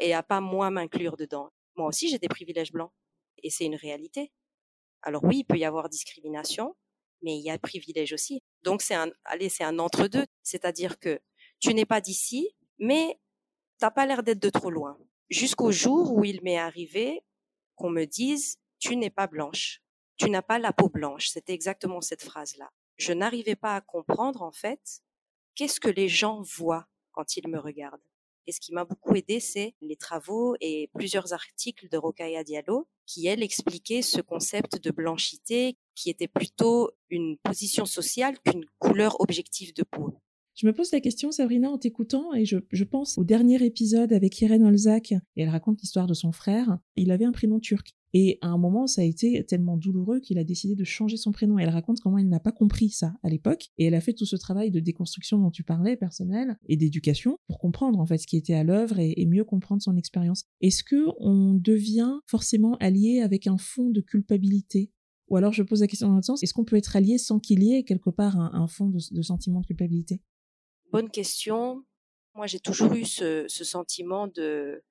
et 0.00 0.14
à 0.14 0.24
pas 0.24 0.40
moi 0.40 0.68
m'inclure 0.68 1.16
dedans. 1.16 1.52
Moi 1.76 1.86
aussi, 1.86 2.08
j'ai 2.08 2.18
des 2.18 2.26
privilèges 2.26 2.72
blancs 2.72 2.90
et 3.44 3.50
c'est 3.50 3.66
une 3.66 3.76
réalité. 3.76 4.32
Alors 5.02 5.22
oui, 5.22 5.38
il 5.38 5.44
peut 5.44 5.56
y 5.56 5.64
avoir 5.64 5.88
discrimination, 5.88 6.74
mais 7.22 7.38
il 7.38 7.42
y 7.44 7.50
a 7.50 7.58
privilège 7.60 8.12
aussi. 8.12 8.42
Donc 8.64 8.82
c'est 8.82 8.96
un 8.96 9.12
allez, 9.24 9.48
c'est 9.48 9.62
un 9.62 9.78
entre-deux, 9.78 10.26
c'est-à-dire 10.42 10.98
que 10.98 11.20
tu 11.60 11.72
n'es 11.72 11.86
pas 11.86 12.00
d'ici, 12.00 12.50
mais 12.80 13.20
t'as 13.78 13.92
pas 13.92 14.06
l'air 14.06 14.24
d'être 14.24 14.42
de 14.42 14.50
trop 14.50 14.70
loin. 14.70 14.98
Jusqu'au 15.30 15.70
jour 15.70 16.12
où 16.12 16.24
il 16.24 16.42
m'est 16.42 16.58
arrivé 16.58 17.22
qu'on 17.76 17.90
me 17.90 18.06
dise 18.06 18.58
tu 18.80 18.96
n'es 18.96 19.10
pas 19.10 19.28
blanche, 19.28 19.82
tu 20.16 20.30
n'as 20.30 20.42
pas 20.42 20.58
la 20.58 20.72
peau 20.72 20.88
blanche. 20.88 21.28
C'était 21.28 21.54
exactement 21.54 22.00
cette 22.00 22.24
phrase-là. 22.24 22.72
Je 22.96 23.12
n'arrivais 23.12 23.56
pas 23.56 23.76
à 23.76 23.80
comprendre 23.80 24.42
en 24.42 24.52
fait 24.52 25.02
qu'est-ce 25.54 25.80
que 25.80 25.88
les 25.88 26.08
gens 26.08 26.42
voient 26.42 26.86
quand 27.12 27.36
ils 27.36 27.48
me 27.48 27.58
regardent. 27.58 28.00
Et 28.46 28.52
ce 28.52 28.60
qui 28.60 28.72
m'a 28.72 28.84
beaucoup 28.84 29.14
aidé, 29.16 29.40
c'est 29.40 29.74
les 29.80 29.96
travaux 29.96 30.54
et 30.60 30.88
plusieurs 30.94 31.32
articles 31.32 31.88
de 31.88 31.96
Rokhaya 31.96 32.44
Diallo 32.44 32.86
qui, 33.04 33.26
elle, 33.26 33.42
expliquaient 33.42 34.02
ce 34.02 34.20
concept 34.20 34.82
de 34.82 34.90
blanchité 34.90 35.76
qui 35.94 36.10
était 36.10 36.28
plutôt 36.28 36.90
une 37.10 37.36
position 37.38 37.86
sociale 37.86 38.38
qu'une 38.40 38.66
couleur 38.78 39.20
objective 39.20 39.74
de 39.74 39.82
peau. 39.82 40.14
Je 40.54 40.66
me 40.66 40.72
pose 40.72 40.90
la 40.92 41.00
question, 41.00 41.32
Sabrina, 41.32 41.68
en 41.68 41.76
t'écoutant, 41.76 42.32
et 42.32 42.46
je, 42.46 42.58
je 42.70 42.84
pense 42.84 43.18
au 43.18 43.24
dernier 43.24 43.62
épisode 43.62 44.12
avec 44.12 44.40
Irène 44.40 44.64
Olzak, 44.64 45.12
et 45.12 45.18
elle 45.36 45.50
raconte 45.50 45.82
l'histoire 45.82 46.06
de 46.06 46.14
son 46.14 46.32
frère. 46.32 46.78
Il 46.94 47.10
avait 47.10 47.26
un 47.26 47.32
prénom 47.32 47.60
turc. 47.60 47.94
Et 48.18 48.38
à 48.40 48.46
un 48.46 48.56
moment, 48.56 48.86
ça 48.86 49.02
a 49.02 49.04
été 49.04 49.44
tellement 49.44 49.76
douloureux 49.76 50.20
qu'il 50.20 50.38
a 50.38 50.44
décidé 50.44 50.74
de 50.74 50.84
changer 50.84 51.18
son 51.18 51.32
prénom. 51.32 51.58
Elle 51.58 51.68
raconte 51.68 52.00
comment 52.00 52.16
elle 52.16 52.30
n'a 52.30 52.40
pas 52.40 52.50
compris 52.50 52.88
ça 52.88 53.12
à 53.22 53.28
l'époque. 53.28 53.66
Et 53.76 53.84
elle 53.84 53.94
a 53.94 54.00
fait 54.00 54.14
tout 54.14 54.24
ce 54.24 54.36
travail 54.36 54.70
de 54.70 54.80
déconstruction 54.80 55.38
dont 55.38 55.50
tu 55.50 55.64
parlais, 55.64 55.98
personnel, 55.98 56.56
et 56.66 56.78
d'éducation, 56.78 57.36
pour 57.46 57.58
comprendre 57.58 58.00
en 58.00 58.06
fait 58.06 58.16
ce 58.16 58.26
qui 58.26 58.38
était 58.38 58.54
à 58.54 58.64
l'œuvre 58.64 58.98
et, 59.00 59.26
mieux 59.26 59.44
comprendre 59.44 59.82
son 59.82 59.98
expérience. 59.98 60.46
Est-ce 60.62 60.82
que 60.82 61.04
on 61.18 61.52
devient 61.52 62.20
forcément 62.26 62.78
allié 62.78 63.20
avec 63.20 63.46
un 63.46 63.58
fond 63.58 63.90
de 63.90 64.00
culpabilité? 64.00 64.90
Ou 65.28 65.36
alors 65.36 65.52
je 65.52 65.62
pose 65.62 65.82
la 65.82 65.86
question 65.86 66.08
dans 66.08 66.14
l'autre 66.14 66.24
sens, 66.24 66.42
est-ce 66.42 66.54
qu'on 66.54 66.64
peut 66.64 66.76
être 66.76 66.96
allié 66.96 67.18
sans 67.18 67.38
qu'il 67.38 67.62
y 67.64 67.74
ait 67.74 67.84
quelque 67.84 68.08
part 68.08 68.38
un, 68.38 68.66
fond 68.66 68.88
de, 68.88 69.20
sentiment 69.20 69.60
de 69.60 69.66
culpabilité? 69.66 70.22
Bonne 70.90 71.10
question. 71.10 71.84
Moi, 72.34 72.46
j'ai 72.46 72.60
toujours 72.60 72.94
eu 72.94 73.04
ce, 73.04 73.44
sentiment 73.46 74.26
de 74.26 74.82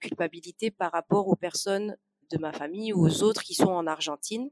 culpabilité 0.00 0.70
par 0.70 0.92
rapport 0.92 1.28
aux 1.28 1.36
personnes 1.36 1.94
de 2.30 2.38
ma 2.38 2.52
famille 2.52 2.92
ou 2.92 3.06
aux 3.06 3.22
autres 3.22 3.42
qui 3.42 3.54
sont 3.54 3.70
en 3.70 3.86
Argentine, 3.86 4.50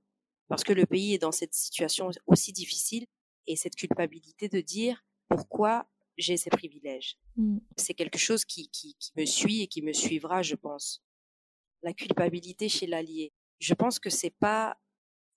parce 0.49 0.65
que 0.65 0.73
le 0.73 0.87
pays 0.87 1.15
est 1.15 1.19
dans 1.19 1.33
cette 1.33 1.55
situation 1.55 2.11
aussi 2.27 2.53
difficile 2.53 3.07
et 3.47 3.57
cette 3.57 3.77
culpabilité 3.77 4.49
de 4.49 4.61
dire 4.61 5.05
pourquoi 5.29 5.89
j'ai 6.17 6.37
ces 6.37 6.51
privilèges. 6.51 7.19
Mm. 7.37 7.59
C'est 7.77 7.95
quelque 7.95 8.19
chose 8.19 8.45
qui, 8.45 8.69
qui, 8.71 8.97
qui 8.99 9.13
me 9.17 9.25
suit 9.25 9.63
et 9.63 9.69
qui 9.69 9.83
me 9.83 9.93
suivra, 9.93 10.43
je 10.43 10.55
pense. 10.55 11.03
La 11.83 11.93
culpabilité 11.93 12.69
chez 12.69 12.87
l'allié. 12.87 13.33
Je 13.61 13.75
pense 13.75 13.99
que 13.99 14.11
c'est 14.11 14.35
pas 14.41 14.79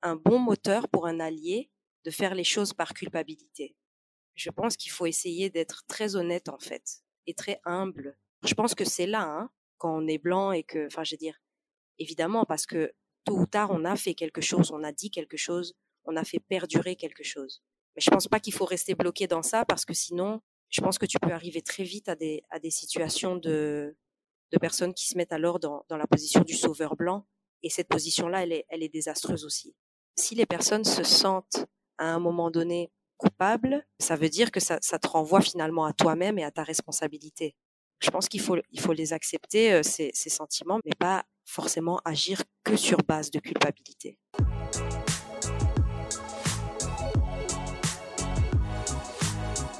un 0.01 0.15
bon 0.15 0.39
moteur 0.39 0.87
pour 0.89 1.05
un 1.07 1.19
allié 1.19 1.71
de 2.03 2.11
faire 2.11 2.33
les 2.33 2.43
choses 2.43 2.73
par 2.73 2.93
culpabilité. 2.93 3.75
Je 4.35 4.49
pense 4.49 4.75
qu'il 4.75 4.91
faut 4.91 5.05
essayer 5.05 5.49
d'être 5.49 5.83
très 5.87 6.15
honnête 6.15 6.49
en 6.49 6.57
fait 6.57 7.03
et 7.27 7.33
très 7.33 7.59
humble. 7.65 8.17
Je 8.43 8.53
pense 8.55 8.73
que 8.73 8.85
c'est 8.85 9.05
là, 9.05 9.23
hein, 9.23 9.51
quand 9.77 9.95
on 9.95 10.07
est 10.07 10.17
blanc 10.17 10.51
et 10.51 10.63
que, 10.63 10.87
enfin, 10.87 11.03
je 11.03 11.13
veux 11.13 11.19
dire, 11.19 11.39
évidemment, 12.01 12.45
parce 12.45 12.65
que 12.65 12.91
tôt 13.25 13.37
ou 13.37 13.45
tard, 13.45 13.71
on 13.71 13.85
a 13.85 13.95
fait 13.95 14.13
quelque 14.13 14.41
chose, 14.41 14.71
on 14.71 14.83
a 14.83 14.91
dit 14.91 15.11
quelque 15.11 15.37
chose, 15.37 15.73
on 16.05 16.15
a 16.15 16.23
fait 16.23 16.39
perdurer 16.39 16.95
quelque 16.95 17.23
chose. 17.23 17.61
Mais 17.95 18.01
je 18.01 18.09
pense 18.09 18.27
pas 18.27 18.39
qu'il 18.39 18.53
faut 18.53 18.65
rester 18.65 18.95
bloqué 18.95 19.27
dans 19.27 19.43
ça 19.43 19.65
parce 19.65 19.85
que 19.85 19.93
sinon, 19.93 20.41
je 20.69 20.81
pense 20.81 20.97
que 20.97 21.05
tu 21.05 21.19
peux 21.19 21.31
arriver 21.31 21.61
très 21.61 21.83
vite 21.83 22.09
à 22.09 22.15
des, 22.15 22.43
à 22.49 22.59
des 22.59 22.71
situations 22.71 23.35
de, 23.35 23.95
de 24.51 24.57
personnes 24.57 24.93
qui 24.93 25.07
se 25.07 25.17
mettent 25.17 25.33
alors 25.33 25.59
dans, 25.59 25.85
dans 25.89 25.97
la 25.97 26.07
position 26.07 26.41
du 26.41 26.53
sauveur 26.55 26.95
blanc. 26.95 27.25
Et 27.63 27.69
cette 27.69 27.89
position-là, 27.89 28.43
elle 28.43 28.53
est, 28.53 28.65
elle 28.69 28.81
est 28.81 28.89
désastreuse 28.89 29.45
aussi. 29.45 29.75
Si 30.17 30.33
les 30.33 30.45
personnes 30.45 30.83
se 30.83 31.03
sentent 31.03 31.65
à 31.97 32.05
un 32.05 32.19
moment 32.19 32.49
donné 32.49 32.91
coupables, 33.17 33.85
ça 33.99 34.15
veut 34.15 34.29
dire 34.29 34.49
que 34.51 34.59
ça, 34.59 34.79
ça 34.81 34.97
te 34.97 35.07
renvoie 35.07 35.41
finalement 35.41 35.85
à 35.85 35.93
toi-même 35.93 36.39
et 36.39 36.43
à 36.43 36.49
ta 36.49 36.63
responsabilité. 36.63 37.55
Je 37.99 38.09
pense 38.09 38.27
qu'il 38.27 38.41
faut, 38.41 38.57
il 38.71 38.79
faut 38.79 38.93
les 38.93 39.13
accepter, 39.13 39.73
euh, 39.73 39.83
ces, 39.83 40.09
ces 40.13 40.31
sentiments, 40.31 40.79
mais 40.85 40.95
pas 40.97 41.23
forcément 41.51 41.99
agir 42.05 42.41
que 42.63 42.77
sur 42.77 42.97
base 42.99 43.29
de 43.29 43.39
culpabilité. 43.39 44.17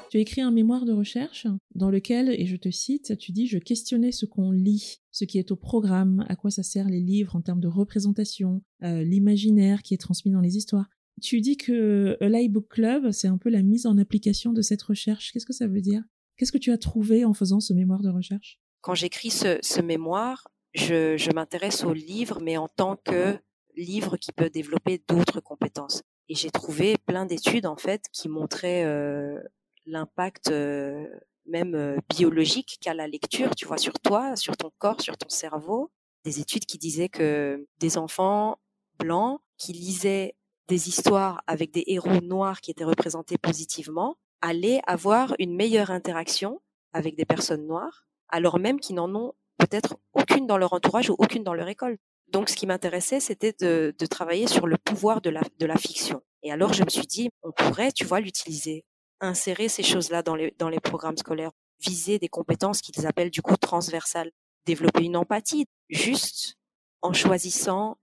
Tu 0.10 0.18
as 0.18 0.20
écrit 0.20 0.42
un 0.42 0.52
mémoire 0.52 0.84
de 0.84 0.92
recherche 0.92 1.48
dans 1.74 1.90
lequel, 1.90 2.30
et 2.30 2.46
je 2.46 2.58
te 2.58 2.70
cite, 2.70 3.18
tu 3.18 3.32
dis 3.32 3.48
Je 3.48 3.58
questionnais 3.58 4.12
ce 4.12 4.26
qu'on 4.26 4.52
lit, 4.52 5.02
ce 5.12 5.24
qui 5.24 5.40
est 5.40 5.52
au 5.52 5.56
programme, 5.56 6.26
à 6.28 6.36
quoi 6.36 6.52
ça 6.52 6.64
sert 6.64 6.90
les 6.90 7.00
livres 7.00 7.38
en 7.38 7.42
termes 7.42 7.62
de 7.62 7.70
représentation, 7.70 8.62
euh, 8.84 9.04
l'imaginaire 9.04 9.82
qui 9.82 9.94
est 9.94 10.02
transmis 10.02 10.34
dans 10.34 10.42
les 10.42 10.58
histoires. 10.58 10.90
Tu 11.22 11.40
dis 11.40 11.56
que 11.56 12.18
A 12.20 12.48
Book 12.50 12.68
Club, 12.68 13.12
c'est 13.12 13.30
un 13.30 13.38
peu 13.38 13.50
la 13.50 13.62
mise 13.62 13.86
en 13.86 13.98
application 13.98 14.52
de 14.52 14.62
cette 14.62 14.82
recherche. 14.82 15.32
Qu'est-ce 15.32 15.46
que 15.46 15.54
ça 15.54 15.68
veut 15.68 15.82
dire? 15.82 16.04
Qu'est-ce 16.36 16.52
que 16.52 16.58
tu 16.58 16.72
as 16.72 16.78
trouvé 16.78 17.24
en 17.24 17.34
faisant 17.34 17.62
ce 17.62 17.72
mémoire 17.72 18.02
de 18.02 18.10
recherche? 18.10 18.60
Quand 18.82 18.96
j'écris 18.96 19.30
ce, 19.30 19.60
ce 19.62 19.80
mémoire, 19.80 20.50
je, 20.74 21.34
m'intéresse 21.34 21.84
au 21.84 21.94
livre, 21.94 22.40
mais 22.42 22.58
en 22.58 22.68
tant 22.68 22.96
que 22.96 23.38
livre 23.76 24.18
qui 24.18 24.32
peut 24.32 24.50
développer 24.50 25.02
d'autres 25.08 25.40
compétences. 25.40 26.04
Et 26.30 26.36
j'ai 26.36 26.52
trouvé 26.52 26.98
plein 27.06 27.26
d'études 27.26 27.66
en 27.66 27.78
fait 27.78 28.06
qui 28.12 28.30
montraient 28.30 28.84
euh, 28.84 29.42
l'impact 29.86 30.50
euh, 30.50 31.08
même 31.46 31.76
euh, 31.76 31.98
biologique 32.10 32.78
qu'a 32.82 32.94
la 32.94 33.08
lecture, 33.08 33.56
tu 33.56 33.66
vois, 33.66 33.78
sur 33.78 33.94
toi, 33.94 34.36
sur 34.36 34.56
ton 34.56 34.72
corps, 34.78 35.02
sur 35.02 35.18
ton 35.18 35.30
cerveau. 35.30 35.92
Des 36.24 36.40
études 36.40 36.66
qui 36.66 36.78
disaient 36.78 37.10
que 37.10 37.68
des 37.80 37.98
enfants 37.98 38.60
blancs 39.00 39.42
qui 39.58 39.74
lisaient 39.74 40.36
des 40.68 40.88
histoires 40.88 41.42
avec 41.48 41.72
des 41.72 41.84
héros 41.88 42.22
noirs 42.22 42.62
qui 42.62 42.72
étaient 42.72 42.84
représentés 42.86 43.38
positivement 43.38 44.18
allaient 44.42 44.82
avoir 44.88 45.34
une 45.40 45.56
meilleure 45.56 45.92
interaction 45.92 46.62
avec 46.94 47.16
des 47.16 47.26
personnes 47.26 47.68
noires, 47.68 48.06
alors 48.30 48.60
même 48.60 48.80
qu'ils 48.80 48.96
n'en 48.96 49.14
ont 49.16 49.34
peut-être 49.62 49.96
aucune 50.14 50.48
dans 50.48 50.58
leur 50.58 50.74
entourage 50.74 51.10
ou 51.10 51.16
aucune 51.18 51.44
dans 51.44 51.54
leur 51.54 51.68
école. 51.68 51.98
Donc, 52.28 52.50
ce 52.50 52.56
qui 52.56 52.66
m'intéressait, 52.66 53.20
c'était 53.20 53.54
de, 53.60 53.94
travailler 54.10 54.48
sur 54.48 54.68
le 54.68 54.78
pouvoir 54.78 55.22
de 55.22 55.30
la, 55.30 55.78
fiction. 55.78 56.22
Et 56.44 56.52
alors, 56.52 56.74
je 56.74 56.84
me 56.84 56.90
suis 56.90 57.08
dit, 57.08 57.30
on 57.44 57.52
pourrait, 57.52 57.92
tu 57.92 58.06
vois, 58.06 58.20
l'utiliser, 58.20 58.86
insérer 59.20 59.70
ces 59.70 59.84
choses-là 59.84 60.24
dans 60.24 60.36
les, 60.36 60.54
dans 60.58 60.70
les 60.70 60.80
programmes 60.80 61.18
scolaires, 61.18 61.52
viser 61.80 62.20
des 62.20 62.30
compétences 62.30 62.82
qu'ils 62.82 63.06
appellent 63.06 63.32
du 63.32 63.42
coup 63.42 63.58
transversales, 63.58 64.32
développer 64.66 65.04
une 65.04 65.18
empathie, 65.18 65.66
juste 65.90 66.56
en 67.02 67.14
choisissant 67.14 67.98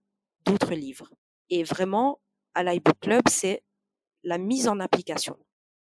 d'autres 0.44 0.74
livres. 0.74 1.10
Et 1.50 1.64
vraiment, 1.64 2.20
à 2.54 2.62
l'iBook 2.62 2.98
Club, 3.00 3.22
c'est 3.28 3.62
la 4.24 4.38
mise 4.38 4.68
en 4.68 4.78
application. 4.80 5.36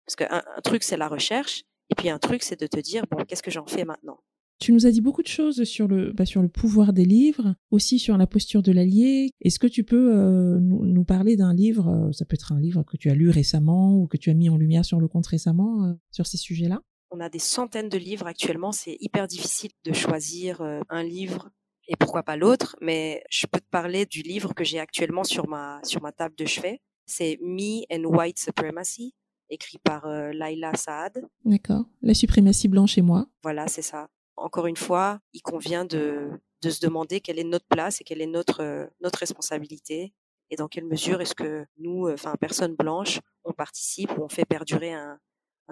Parce 0.06 0.16
qu'un 0.16 0.42
un 0.56 0.60
truc, 0.62 0.82
c'est 0.82 0.96
la 0.96 1.08
recherche, 1.08 1.64
et 1.90 1.94
puis 1.94 2.08
un 2.10 2.18
truc, 2.18 2.42
c'est 2.42 2.60
de 2.60 2.66
te 2.66 2.78
dire, 2.78 3.04
bon, 3.10 3.24
qu'est-ce 3.24 3.42
que 3.42 3.50
j'en 3.50 3.66
fais 3.66 3.84
maintenant? 3.84 4.20
Tu 4.58 4.72
nous 4.72 4.86
as 4.86 4.90
dit 4.90 5.00
beaucoup 5.00 5.22
de 5.22 5.28
choses 5.28 5.64
sur 5.64 5.88
le, 5.88 6.12
bah, 6.12 6.26
sur 6.26 6.42
le 6.42 6.48
pouvoir 6.48 6.92
des 6.92 7.04
livres, 7.04 7.54
aussi 7.70 7.98
sur 7.98 8.16
la 8.16 8.26
posture 8.26 8.62
de 8.62 8.72
l'allié. 8.72 9.30
Est-ce 9.40 9.58
que 9.58 9.66
tu 9.66 9.84
peux 9.84 10.14
euh, 10.14 10.58
nous, 10.60 10.84
nous, 10.84 11.04
parler 11.04 11.36
d'un 11.36 11.54
livre, 11.54 11.88
euh, 11.88 12.12
ça 12.12 12.24
peut 12.24 12.34
être 12.34 12.52
un 12.52 12.60
livre 12.60 12.82
que 12.82 12.96
tu 12.96 13.10
as 13.10 13.14
lu 13.14 13.30
récemment 13.30 13.96
ou 13.96 14.06
que 14.06 14.16
tu 14.16 14.30
as 14.30 14.34
mis 14.34 14.48
en 14.48 14.56
lumière 14.56 14.84
sur 14.84 15.00
le 15.00 15.08
compte 15.08 15.26
récemment, 15.26 15.84
euh, 15.84 15.92
sur 16.10 16.26
ces 16.26 16.36
sujets-là? 16.36 16.80
On 17.10 17.20
a 17.20 17.30
des 17.30 17.38
centaines 17.38 17.88
de 17.88 17.98
livres 17.98 18.26
actuellement, 18.26 18.72
c'est 18.72 18.96
hyper 19.00 19.26
difficile 19.26 19.70
de 19.84 19.94
choisir 19.94 20.60
un 20.90 21.02
livre 21.02 21.50
et 21.88 21.96
pourquoi 21.96 22.22
pas 22.22 22.36
l'autre, 22.36 22.76
mais 22.82 23.24
je 23.30 23.46
peux 23.46 23.60
te 23.60 23.70
parler 23.70 24.04
du 24.04 24.20
livre 24.20 24.52
que 24.54 24.62
j'ai 24.62 24.78
actuellement 24.78 25.24
sur 25.24 25.48
ma, 25.48 25.80
sur 25.84 26.02
ma 26.02 26.12
table 26.12 26.34
de 26.36 26.44
chevet. 26.44 26.82
C'est 27.06 27.38
Me 27.40 27.82
and 27.90 28.04
White 28.04 28.38
Supremacy, 28.38 29.14
écrit 29.48 29.78
par 29.78 30.04
euh, 30.06 30.30
Laila 30.32 30.74
Saad. 30.74 31.26
D'accord. 31.46 31.86
La 32.02 32.12
suprématie 32.12 32.68
blanche 32.68 32.98
et 32.98 33.02
moi. 33.02 33.26
Voilà, 33.42 33.66
c'est 33.68 33.82
ça 33.82 34.10
encore 34.40 34.66
une 34.66 34.76
fois, 34.76 35.20
il 35.32 35.42
convient 35.42 35.84
de, 35.84 36.30
se 36.62 36.80
demander 36.80 37.20
quelle 37.20 37.38
est 37.38 37.44
notre 37.44 37.66
place 37.66 38.00
et 38.00 38.04
quelle 38.04 38.20
est 38.20 38.26
notre, 38.26 38.62
euh, 38.62 38.86
notre 39.00 39.18
responsabilité 39.20 40.12
et 40.50 40.56
dans 40.56 40.68
quelle 40.68 40.86
mesure 40.86 41.20
est-ce 41.20 41.34
que 41.34 41.66
nous, 41.78 42.06
euh, 42.06 42.14
enfin, 42.14 42.34
personnes 42.40 42.74
blanches, 42.74 43.20
on 43.44 43.52
participe 43.52 44.16
ou 44.16 44.22
on 44.22 44.28
fait 44.28 44.44
perdurer 44.44 44.92
un, 44.92 45.18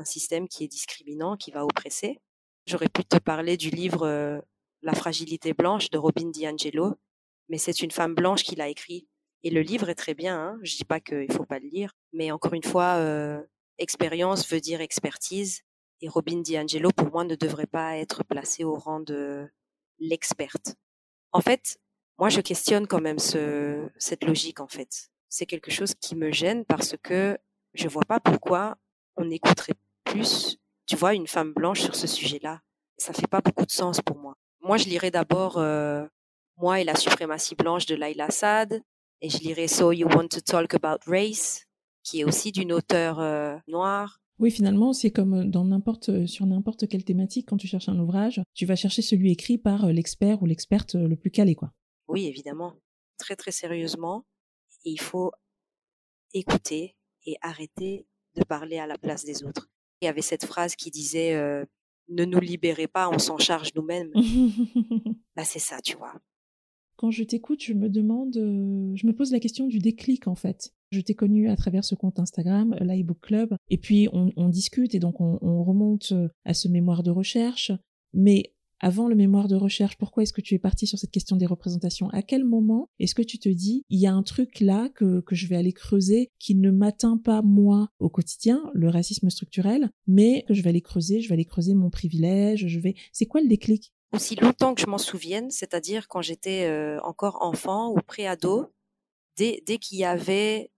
système 0.04 0.46
qui 0.46 0.62
est 0.62 0.68
discriminant, 0.68 1.38
qui 1.38 1.50
va 1.50 1.64
oppresser. 1.64 2.18
J'aurais 2.66 2.90
pu 2.90 3.02
te 3.02 3.16
parler 3.16 3.56
du 3.56 3.70
livre 3.70 4.06
euh, 4.06 4.38
La 4.82 4.92
fragilité 4.92 5.54
blanche 5.54 5.88
de 5.88 5.96
Robin 5.96 6.28
DiAngelo, 6.28 6.96
mais 7.48 7.56
c'est 7.56 7.80
une 7.80 7.90
femme 7.90 8.14
blanche 8.14 8.42
qui 8.42 8.56
l'a 8.56 8.68
écrit. 8.68 9.08
Et 9.42 9.48
le 9.48 9.62
livre 9.62 9.88
est 9.88 9.94
très 9.94 10.12
bien, 10.12 10.38
hein. 10.38 10.58
je 10.62 10.76
dis 10.76 10.84
pas 10.84 11.00
qu'il 11.00 11.32
faut 11.32 11.46
pas 11.46 11.60
le 11.60 11.68
lire, 11.68 11.92
mais 12.12 12.30
encore 12.30 12.52
une 12.52 12.62
fois, 12.62 13.00
expérience 13.78 14.46
veut 14.50 14.60
dire 14.60 14.82
expertise, 14.82 15.62
et 16.00 16.08
Robin 16.08 16.40
DiAngelo, 16.40 16.90
pour 16.90 17.10
moi, 17.10 17.24
ne 17.24 17.34
devrait 17.34 17.66
pas 17.66 17.96
être 17.96 18.24
placée 18.24 18.64
au 18.64 18.74
rang 18.74 19.00
de 19.00 19.48
l'experte. 19.98 20.74
En 21.32 21.40
fait, 21.40 21.78
moi, 22.18 22.28
je 22.28 22.40
questionne 22.40 22.86
quand 22.86 23.00
même 23.00 23.18
ce, 23.18 23.88
cette 23.96 24.24
logique, 24.24 24.60
en 24.60 24.68
fait. 24.68 25.10
C'est 25.28 25.46
quelque 25.46 25.70
chose 25.70 25.94
qui 25.94 26.14
me 26.14 26.32
gêne 26.32 26.64
parce 26.64 26.96
que 27.02 27.38
je 27.74 27.88
vois 27.88 28.04
pas 28.04 28.20
pourquoi 28.20 28.76
on 29.16 29.30
écouterait 29.30 29.74
plus, 30.04 30.58
tu 30.86 30.96
vois, 30.96 31.14
une 31.14 31.26
femme 31.26 31.52
blanche 31.52 31.80
sur 31.80 31.94
ce 31.94 32.06
sujet-là. 32.06 32.60
Ça 32.98 33.12
fait 33.12 33.26
pas 33.26 33.40
beaucoup 33.40 33.66
de 33.66 33.70
sens 33.70 34.00
pour 34.00 34.16
moi. 34.16 34.36
Moi, 34.60 34.76
je 34.78 34.86
lirais 34.86 35.10
d'abord 35.10 35.58
euh, 35.58 36.06
Moi 36.56 36.80
et 36.80 36.84
la 36.84 36.94
suprématie 36.94 37.54
blanche 37.54 37.86
de 37.86 37.94
Laila 37.94 38.30
Saad, 38.30 38.82
et 39.20 39.28
je 39.28 39.38
lirais 39.38 39.68
So 39.68 39.92
You 39.92 40.08
Want 40.08 40.28
to 40.28 40.40
Talk 40.40 40.74
About 40.74 41.00
Race, 41.06 41.66
qui 42.02 42.20
est 42.20 42.24
aussi 42.24 42.52
d'une 42.52 42.72
auteure 42.72 43.20
euh, 43.20 43.56
noire. 43.66 44.20
Oui, 44.38 44.50
finalement, 44.50 44.92
c'est 44.92 45.10
comme 45.10 45.50
dans 45.50 45.64
n'importe 45.64 46.26
sur 46.26 46.46
n'importe 46.46 46.88
quelle 46.88 47.04
thématique 47.04 47.48
quand 47.48 47.56
tu 47.56 47.66
cherches 47.66 47.88
un 47.88 47.98
ouvrage, 47.98 48.42
tu 48.54 48.66
vas 48.66 48.76
chercher 48.76 49.02
celui 49.02 49.32
écrit 49.32 49.56
par 49.56 49.86
l'expert 49.86 50.42
ou 50.42 50.46
l'experte 50.46 50.94
le 50.94 51.16
plus 51.16 51.30
calé, 51.30 51.54
quoi. 51.54 51.72
Oui, 52.08 52.26
évidemment, 52.26 52.74
très 53.18 53.36
très 53.36 53.50
sérieusement. 53.50 54.26
Il 54.84 55.00
faut 55.00 55.32
écouter 56.34 56.96
et 57.24 57.36
arrêter 57.40 58.06
de 58.36 58.44
parler 58.44 58.78
à 58.78 58.86
la 58.86 58.98
place 58.98 59.24
des 59.24 59.42
autres. 59.42 59.68
Il 60.00 60.04
y 60.04 60.08
avait 60.08 60.22
cette 60.22 60.44
phrase 60.44 60.76
qui 60.76 60.90
disait 60.90 61.34
euh, 61.34 61.64
ne 62.08 62.24
nous 62.24 62.40
libérez 62.40 62.86
pas, 62.86 63.08
on 63.08 63.18
s'en 63.18 63.38
charge 63.38 63.74
nous-mêmes. 63.74 64.12
bah 65.36 65.44
c'est 65.44 65.58
ça, 65.58 65.80
tu 65.80 65.96
vois. 65.96 66.14
Quand 66.96 67.10
je 67.10 67.24
t'écoute, 67.24 67.62
je 67.62 67.72
me 67.72 67.88
demande, 67.88 68.36
euh, 68.36 68.92
je 68.94 69.06
me 69.06 69.12
pose 69.12 69.32
la 69.32 69.40
question 69.40 69.66
du 69.66 69.78
déclic 69.78 70.28
en 70.28 70.34
fait. 70.34 70.74
Je 70.90 71.00
t'ai 71.00 71.14
connu 71.14 71.48
à 71.48 71.56
travers 71.56 71.84
ce 71.84 71.94
compte 71.94 72.18
Instagram, 72.18 72.76
l'iBook 72.80 73.20
Club, 73.20 73.56
et 73.68 73.78
puis 73.78 74.08
on, 74.12 74.48
discute 74.48 74.94
et 74.94 74.98
donc 74.98 75.20
on, 75.20 75.38
on 75.42 75.64
remonte 75.64 76.12
à 76.44 76.54
ce 76.54 76.68
mémoire 76.68 77.02
de 77.02 77.10
recherche. 77.10 77.72
Mais 78.12 78.54
avant 78.80 79.08
le 79.08 79.14
mémoire 79.14 79.48
de 79.48 79.56
recherche, 79.56 79.96
pourquoi 79.96 80.22
est-ce 80.22 80.32
que 80.32 80.40
tu 80.40 80.54
es 80.54 80.58
parti 80.58 80.86
sur 80.86 80.98
cette 80.98 81.10
question 81.10 81.36
des 81.36 81.46
représentations? 81.46 82.10
À 82.10 82.22
quel 82.22 82.44
moment 82.44 82.90
est-ce 82.98 83.14
que 83.14 83.22
tu 83.22 83.38
te 83.38 83.48
dis, 83.48 83.84
il 83.88 83.98
y 83.98 84.06
a 84.06 84.12
un 84.12 84.22
truc 84.22 84.60
là 84.60 84.88
que, 84.90 85.20
que 85.20 85.34
je 85.34 85.46
vais 85.46 85.56
aller 85.56 85.72
creuser 85.72 86.30
qui 86.38 86.54
ne 86.54 86.70
m'atteint 86.70 87.16
pas 87.16 87.42
moi 87.42 87.88
au 87.98 88.10
quotidien, 88.10 88.70
le 88.74 88.88
racisme 88.90 89.30
structurel, 89.30 89.90
mais 90.06 90.44
que 90.46 90.54
je 90.54 90.62
vais 90.62 90.70
aller 90.70 90.82
creuser, 90.82 91.20
je 91.20 91.28
vais 91.28 91.34
aller 91.34 91.46
creuser 91.46 91.74
mon 91.74 91.90
privilège, 91.90 92.66
je 92.66 92.78
vais... 92.78 92.94
C'est 93.12 93.26
quoi 93.26 93.40
le 93.40 93.48
déclic? 93.48 93.92
Aussi 94.12 94.36
longtemps 94.36 94.74
que 94.74 94.82
je 94.82 94.86
m'en 94.86 94.98
souvienne, 94.98 95.50
c'est-à-dire 95.50 96.06
quand 96.08 96.22
j'étais 96.22 96.66
euh, 96.66 97.00
encore 97.02 97.38
enfant 97.40 97.90
ou 97.90 97.96
pré-ado, 98.06 98.66
dès, 99.36 99.62
dès 99.66 99.78
qu'il 99.78 99.98
y 99.98 100.04
avait 100.04 100.70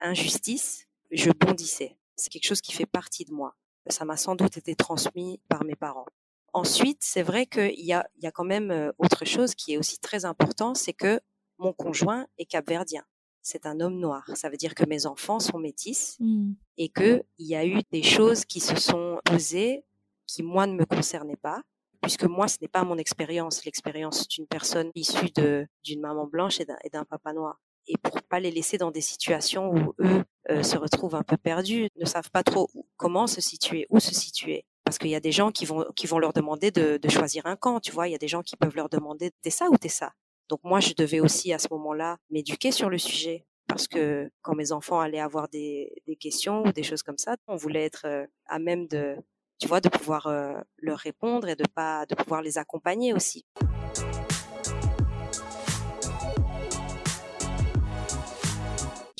injustice, 0.00 0.86
je 1.10 1.30
bondissais. 1.30 1.96
C'est 2.16 2.30
quelque 2.30 2.46
chose 2.46 2.60
qui 2.60 2.72
fait 2.72 2.86
partie 2.86 3.24
de 3.24 3.32
moi. 3.32 3.54
Ça 3.88 4.04
m'a 4.04 4.16
sans 4.16 4.34
doute 4.34 4.56
été 4.56 4.74
transmis 4.74 5.40
par 5.48 5.64
mes 5.64 5.76
parents. 5.76 6.06
Ensuite, 6.52 6.98
c'est 7.02 7.22
vrai 7.22 7.46
qu'il 7.46 7.84
y 7.84 7.92
a, 7.92 8.08
il 8.16 8.24
y 8.24 8.26
a 8.26 8.32
quand 8.32 8.44
même 8.44 8.92
autre 8.98 9.24
chose 9.24 9.54
qui 9.54 9.74
est 9.74 9.76
aussi 9.76 9.98
très 9.98 10.24
important, 10.24 10.74
c'est 10.74 10.92
que 10.92 11.20
mon 11.58 11.72
conjoint 11.72 12.26
est 12.38 12.46
capverdien. 12.46 13.04
C'est 13.42 13.66
un 13.66 13.80
homme 13.80 13.98
noir. 13.98 14.24
Ça 14.34 14.48
veut 14.50 14.56
dire 14.56 14.74
que 14.74 14.84
mes 14.84 15.06
enfants 15.06 15.40
sont 15.40 15.58
métis 15.58 16.16
Hmm. 16.20 16.52
et 16.76 16.88
que 16.88 17.22
il 17.38 17.46
y 17.46 17.54
a 17.56 17.64
eu 17.64 17.80
des 17.92 18.02
choses 18.02 18.44
qui 18.44 18.60
se 18.60 18.76
sont 18.76 19.20
posées 19.24 19.84
qui 20.26 20.42
moi 20.42 20.66
ne 20.66 20.74
me 20.74 20.84
concernaient 20.84 21.36
pas 21.36 21.62
puisque 22.02 22.24
moi 22.24 22.48
ce 22.48 22.58
n'est 22.60 22.68
pas 22.68 22.84
mon 22.84 22.98
expérience 22.98 23.64
l'expérience 23.64 24.28
d'une 24.28 24.46
personne 24.46 24.90
issue 24.94 25.30
de 25.30 25.66
d'une 25.84 26.00
maman 26.00 26.26
blanche 26.26 26.60
et 26.60 26.64
d'un 26.66 26.76
et 26.84 26.90
d'un 26.90 27.04
papa 27.04 27.32
noir 27.32 27.58
et 27.88 27.96
pour 28.02 28.22
pas 28.22 28.40
les 28.40 28.50
laisser 28.50 28.78
dans 28.78 28.90
des 28.90 29.00
situations 29.00 29.70
où 29.72 29.94
eux 30.00 30.24
euh, 30.50 30.62
se 30.62 30.76
retrouvent 30.76 31.14
un 31.14 31.22
peu 31.22 31.36
perdus 31.36 31.88
ne 31.98 32.04
savent 32.04 32.30
pas 32.30 32.42
trop 32.42 32.70
comment 32.96 33.26
se 33.26 33.40
situer 33.40 33.86
où 33.90 33.98
se 33.98 34.14
situer. 34.14 34.64
Parce 34.84 34.98
qu'il 34.98 35.10
y 35.10 35.14
a 35.14 35.20
des 35.20 35.32
gens 35.32 35.50
qui 35.50 35.66
vont 35.66 35.84
qui 35.96 36.06
vont 36.06 36.18
leur 36.18 36.32
demander 36.32 36.70
de, 36.70 36.96
de 36.96 37.08
choisir 37.08 37.46
un 37.46 37.56
camp 37.56 37.80
tu 37.80 37.92
vois 37.92 38.08
il 38.08 38.12
y 38.12 38.14
a 38.14 38.18
des 38.18 38.28
gens 38.28 38.42
qui 38.42 38.56
peuvent 38.56 38.76
leur 38.76 38.88
demander 38.88 39.32
t'es 39.42 39.50
ça 39.50 39.68
ou 39.70 39.76
t'es 39.76 39.88
ça? 39.88 40.12
Donc 40.48 40.60
moi 40.64 40.80
je 40.80 40.94
devais 40.94 41.20
aussi 41.20 41.52
à 41.52 41.58
ce 41.58 41.68
moment-là 41.70 42.18
m'éduquer 42.30 42.72
sur 42.72 42.88
le 42.88 42.98
sujet. 42.98 43.44
Parce 43.66 43.86
que 43.86 44.30
quand 44.40 44.54
mes 44.54 44.72
enfants 44.72 44.98
allaient 44.98 45.20
avoir 45.20 45.48
des, 45.48 45.92
des 46.06 46.16
questions 46.16 46.62
ou 46.62 46.72
des 46.72 46.82
choses 46.82 47.02
comme 47.02 47.18
ça, 47.18 47.36
on 47.46 47.56
voulait 47.56 47.84
être 47.84 48.06
euh, 48.06 48.26
à 48.46 48.58
même 48.58 48.88
de, 48.88 49.16
tu 49.58 49.68
vois, 49.68 49.80
de 49.80 49.88
pouvoir 49.88 50.26
euh, 50.26 50.54
leur 50.78 50.98
répondre 50.98 51.48
et 51.48 51.56
de 51.56 51.64
pas, 51.74 52.06
de 52.06 52.14
pouvoir 52.14 52.42
les 52.42 52.58
accompagner 52.58 53.12
aussi. 53.12 53.44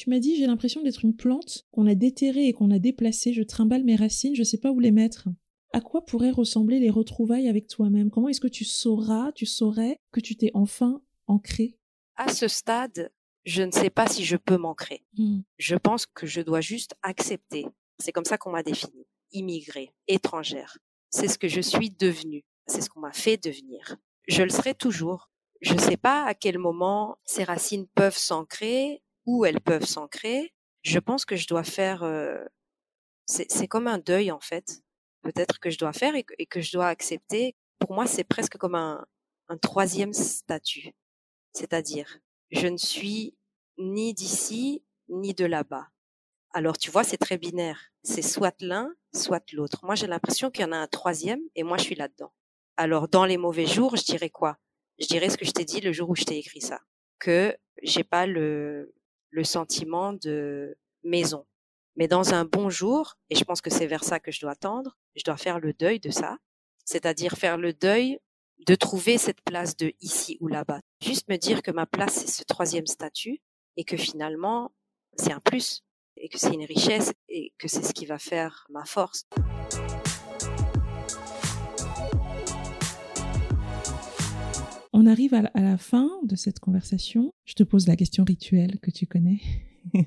Tu 0.08 0.14
m'as 0.14 0.20
dit, 0.20 0.36
j'ai 0.36 0.46
l'impression 0.46 0.80
d'être 0.80 1.04
une 1.04 1.14
plante 1.14 1.66
qu'on 1.70 1.86
a 1.86 1.94
déterrée 1.94 2.46
et 2.46 2.54
qu'on 2.54 2.70
a 2.70 2.78
déplacée. 2.78 3.34
Je 3.34 3.42
trimballe 3.42 3.84
mes 3.84 3.94
racines, 3.94 4.34
je 4.34 4.42
sais 4.42 4.56
pas 4.56 4.70
où 4.70 4.80
les 4.80 4.90
mettre. 4.90 5.28
À 5.74 5.82
quoi 5.82 6.06
pourraient 6.06 6.30
ressembler 6.30 6.78
les 6.78 6.88
retrouvailles 6.88 7.46
avec 7.46 7.66
toi-même? 7.66 8.08
Comment 8.08 8.28
est-ce 8.28 8.40
que 8.40 8.48
tu 8.48 8.64
sauras, 8.64 9.32
tu 9.32 9.44
saurais 9.44 10.00
que 10.10 10.20
tu 10.20 10.34
t'es 10.34 10.50
enfin 10.54 11.02
ancré 11.26 11.76
À 12.16 12.32
ce 12.32 12.48
stade, 12.48 13.12
je 13.44 13.62
ne 13.62 13.70
sais 13.70 13.90
pas 13.90 14.06
si 14.06 14.24
je 14.24 14.38
peux 14.38 14.56
m'ancrer. 14.56 15.04
Hmm. 15.18 15.40
Je 15.58 15.76
pense 15.76 16.06
que 16.06 16.26
je 16.26 16.40
dois 16.40 16.62
juste 16.62 16.94
accepter. 17.02 17.66
C'est 17.98 18.12
comme 18.12 18.24
ça 18.24 18.38
qu'on 18.38 18.52
m'a 18.52 18.62
définie. 18.62 19.06
Immigrée, 19.32 19.92
étrangère. 20.06 20.78
C'est 21.10 21.28
ce 21.28 21.36
que 21.36 21.48
je 21.48 21.60
suis 21.60 21.90
devenue. 21.90 22.46
C'est 22.66 22.80
ce 22.80 22.88
qu'on 22.88 23.00
m'a 23.00 23.12
fait 23.12 23.36
devenir. 23.36 23.98
Je 24.26 24.42
le 24.42 24.48
serai 24.48 24.72
toujours. 24.72 25.30
Je 25.60 25.74
ne 25.74 25.80
sais 25.80 25.98
pas 25.98 26.24
à 26.24 26.32
quel 26.32 26.56
moment 26.56 27.18
ces 27.26 27.44
racines 27.44 27.88
peuvent 27.94 28.16
s'ancrer, 28.16 29.02
où 29.28 29.44
elles 29.44 29.60
peuvent 29.60 29.84
s'ancrer. 29.84 30.54
Je 30.82 30.98
pense 30.98 31.26
que 31.26 31.36
je 31.36 31.46
dois 31.46 31.64
faire. 31.64 32.02
euh, 32.02 32.42
c'est 33.26 33.68
comme 33.68 33.86
un 33.86 33.98
deuil 33.98 34.30
en 34.30 34.40
fait. 34.40 34.82
Peut-être 35.22 35.60
que 35.60 35.68
je 35.68 35.76
dois 35.76 35.92
faire 35.92 36.14
et 36.14 36.24
que, 36.24 36.32
et 36.38 36.46
que 36.46 36.62
je 36.62 36.72
dois 36.72 36.88
accepter. 36.88 37.54
Pour 37.78 37.92
moi, 37.92 38.06
c'est 38.06 38.24
presque 38.24 38.56
comme 38.56 38.74
un, 38.74 39.04
un 39.48 39.58
troisième 39.58 40.14
statut. 40.14 40.92
C'est-à-dire, 41.52 42.20
je 42.50 42.68
ne 42.68 42.78
suis 42.78 43.36
ni 43.76 44.14
d'ici 44.14 44.82
ni 45.10 45.34
de 45.34 45.44
là-bas. 45.44 45.88
Alors 46.54 46.78
tu 46.78 46.90
vois, 46.90 47.04
c'est 47.04 47.18
très 47.18 47.36
binaire. 47.36 47.92
C'est 48.02 48.22
soit 48.22 48.58
l'un, 48.62 48.94
soit 49.14 49.44
l'autre. 49.52 49.84
Moi, 49.84 49.94
j'ai 49.94 50.06
l'impression 50.06 50.50
qu'il 50.50 50.64
y 50.64 50.68
en 50.68 50.72
a 50.72 50.78
un 50.78 50.86
troisième 50.86 51.42
et 51.54 51.64
moi, 51.64 51.76
je 51.76 51.82
suis 51.84 51.94
là-dedans. 51.94 52.32
Alors 52.78 53.08
dans 53.08 53.26
les 53.26 53.36
mauvais 53.36 53.66
jours, 53.66 53.96
je 53.96 54.04
dirais 54.04 54.30
quoi? 54.30 54.56
Je 54.98 55.06
dirais 55.06 55.28
ce 55.28 55.36
que 55.36 55.44
je 55.44 55.52
t'ai 55.52 55.66
dit 55.66 55.82
le 55.82 55.92
jour 55.92 56.08
où 56.08 56.16
je 56.16 56.24
t'ai 56.24 56.38
écrit 56.38 56.62
ça, 56.62 56.80
que 57.18 57.54
j'ai 57.82 58.04
pas 58.04 58.26
le 58.26 58.94
le 59.30 59.44
sentiment 59.44 60.12
de 60.12 60.76
maison. 61.02 61.46
Mais 61.96 62.08
dans 62.08 62.34
un 62.34 62.44
bon 62.44 62.70
jour, 62.70 63.16
et 63.30 63.34
je 63.34 63.44
pense 63.44 63.60
que 63.60 63.70
c'est 63.70 63.86
vers 63.86 64.04
ça 64.04 64.20
que 64.20 64.30
je 64.30 64.40
dois 64.40 64.54
tendre, 64.54 64.96
je 65.16 65.24
dois 65.24 65.36
faire 65.36 65.58
le 65.58 65.72
deuil 65.72 66.00
de 66.00 66.10
ça, 66.10 66.38
c'est-à-dire 66.84 67.32
faire 67.32 67.56
le 67.56 67.72
deuil 67.72 68.18
de 68.66 68.74
trouver 68.74 69.18
cette 69.18 69.40
place 69.42 69.76
de 69.76 69.92
ici 70.00 70.36
ou 70.40 70.48
là-bas. 70.48 70.80
Juste 71.02 71.28
me 71.28 71.36
dire 71.36 71.62
que 71.62 71.70
ma 71.70 71.86
place, 71.86 72.14
c'est 72.14 72.30
ce 72.30 72.44
troisième 72.44 72.86
statut 72.86 73.40
et 73.76 73.84
que 73.84 73.96
finalement, 73.96 74.72
c'est 75.16 75.32
un 75.32 75.40
plus 75.40 75.82
et 76.16 76.28
que 76.28 76.38
c'est 76.38 76.52
une 76.52 76.64
richesse 76.64 77.12
et 77.28 77.52
que 77.58 77.68
c'est 77.68 77.82
ce 77.82 77.92
qui 77.92 78.06
va 78.06 78.18
faire 78.18 78.66
ma 78.70 78.84
force. 78.84 79.26
Arrive 85.08 85.34
à 85.34 85.42
la, 85.42 85.48
à 85.54 85.62
la 85.62 85.76
fin 85.76 86.08
de 86.24 86.36
cette 86.36 86.60
conversation. 86.60 87.32
Je 87.44 87.54
te 87.54 87.62
pose 87.62 87.86
la 87.86 87.96
question 87.96 88.24
rituelle 88.24 88.78
que 88.80 88.90
tu 88.90 89.06
connais. 89.06 89.40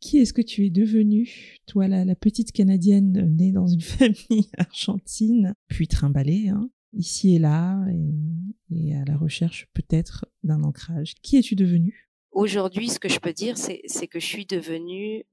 Qui 0.00 0.18
est-ce 0.18 0.32
que 0.32 0.42
tu 0.42 0.66
es 0.66 0.70
devenue, 0.70 1.58
toi, 1.66 1.86
la, 1.86 2.04
la 2.04 2.16
petite 2.16 2.52
Canadienne 2.52 3.34
née 3.36 3.52
dans 3.52 3.66
une 3.66 3.80
famille 3.80 4.50
argentine, 4.58 5.54
puis 5.68 5.86
trimballée, 5.86 6.48
hein, 6.48 6.70
ici 6.92 7.36
et 7.36 7.38
là, 7.38 7.84
et, 7.90 8.88
et 8.88 8.96
à 8.96 9.04
la 9.04 9.16
recherche 9.16 9.68
peut-être 9.74 10.26
d'un 10.42 10.62
ancrage? 10.64 11.14
Qui 11.22 11.36
es-tu 11.36 11.54
devenue? 11.54 12.08
Aujourd'hui, 12.32 12.88
ce 12.88 12.98
que 12.98 13.08
je 13.08 13.20
peux 13.20 13.32
dire, 13.32 13.56
c'est 13.58 14.06
que 14.08 14.18
je 14.18 14.26
suis 14.26 14.46
devenue 14.46 15.24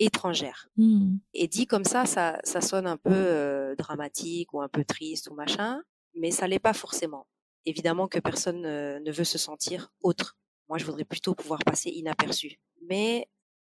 étrangère. 0.00 0.68
Hmm. 0.76 1.18
Et 1.34 1.46
dit 1.46 1.66
comme 1.66 1.84
ça, 1.84 2.06
ça, 2.06 2.40
ça 2.42 2.60
sonne 2.60 2.86
un 2.86 2.96
peu 2.96 3.12
euh, 3.12 3.76
dramatique 3.76 4.52
ou 4.54 4.60
un 4.60 4.68
peu 4.68 4.84
triste 4.84 5.28
ou 5.30 5.34
machin, 5.34 5.82
mais 6.14 6.30
ça 6.30 6.48
l'est 6.48 6.58
pas 6.58 6.72
forcément. 6.72 7.26
Évidemment 7.66 8.08
que 8.08 8.18
personne 8.18 8.62
ne 8.62 9.12
veut 9.12 9.24
se 9.24 9.38
sentir 9.38 9.92
autre. 10.02 10.36
Moi, 10.68 10.78
je 10.78 10.84
voudrais 10.84 11.04
plutôt 11.04 11.34
pouvoir 11.34 11.60
passer 11.64 11.90
inaperçu. 11.90 12.58
Mais 12.88 13.28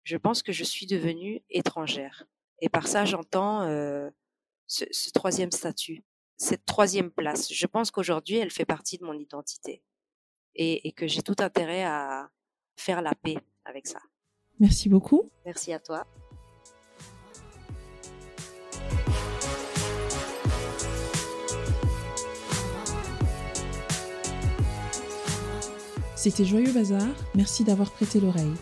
je 0.04 0.18
pense 0.18 0.44
que 0.44 0.52
je 0.52 0.64
suis 0.64 0.86
devenue 0.86 1.42
étrangère. 1.50 2.26
Et 2.60 2.70
par 2.70 2.88
ça, 2.88 3.06
j'entends 3.06 3.64
euh, 3.64 4.10
ce, 4.68 4.86
ce 4.92 5.10
troisième 5.12 5.52
statut, 5.52 6.04
cette 6.38 6.66
troisième 6.66 7.12
place. 7.12 7.52
Je 7.52 7.66
pense 7.66 7.92
qu'aujourd'hui, 7.92 8.38
elle 8.38 8.52
fait 8.52 8.66
partie 8.66 8.98
de 8.98 9.06
mon 9.06 9.18
identité. 9.18 9.84
Et, 10.56 10.88
et 10.88 10.92
que 10.92 11.08
j'ai 11.08 11.22
tout 11.22 11.38
intérêt 11.40 11.84
à 11.84 12.30
faire 12.76 13.02
la 13.02 13.16
paix 13.16 13.38
avec 13.66 13.88
ça. 13.88 14.02
Merci 14.60 14.90
beaucoup. 14.90 15.32
Merci 15.46 15.72
à 15.74 15.80
toi. 15.80 16.06
C'était 26.22 26.46
Joyeux 26.46 26.72
Bazar, 26.72 27.16
merci 27.34 27.64
d'avoir 27.64 27.90
prêté 27.90 28.20
l'oreille. 28.20 28.54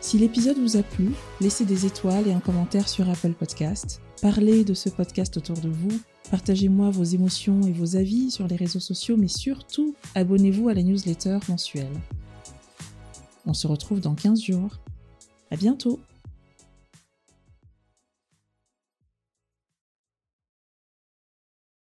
Si 0.00 0.18
l'épisode 0.18 0.56
vous 0.56 0.76
a 0.76 0.84
plu, 0.84 1.10
laissez 1.40 1.64
des 1.64 1.84
étoiles 1.84 2.28
et 2.28 2.32
un 2.32 2.38
commentaire 2.38 2.88
sur 2.88 3.10
Apple 3.10 3.32
Podcast. 3.32 4.00
Parlez 4.22 4.62
de 4.62 4.72
ce 4.72 4.88
podcast 4.88 5.36
autour 5.36 5.56
de 5.56 5.68
vous. 5.68 6.00
Partagez-moi 6.30 6.90
vos 6.90 7.02
émotions 7.02 7.60
et 7.62 7.72
vos 7.72 7.96
avis 7.96 8.30
sur 8.30 8.46
les 8.46 8.54
réseaux 8.54 8.78
sociaux, 8.78 9.16
mais 9.16 9.26
surtout, 9.26 9.96
abonnez-vous 10.14 10.68
à 10.68 10.74
la 10.74 10.84
newsletter 10.84 11.40
mensuelle. 11.48 11.90
On 13.46 13.52
se 13.52 13.66
retrouve 13.66 14.00
dans 14.00 14.14
15 14.14 14.40
jours. 14.40 14.78
À 15.50 15.56
bientôt! 15.56 15.98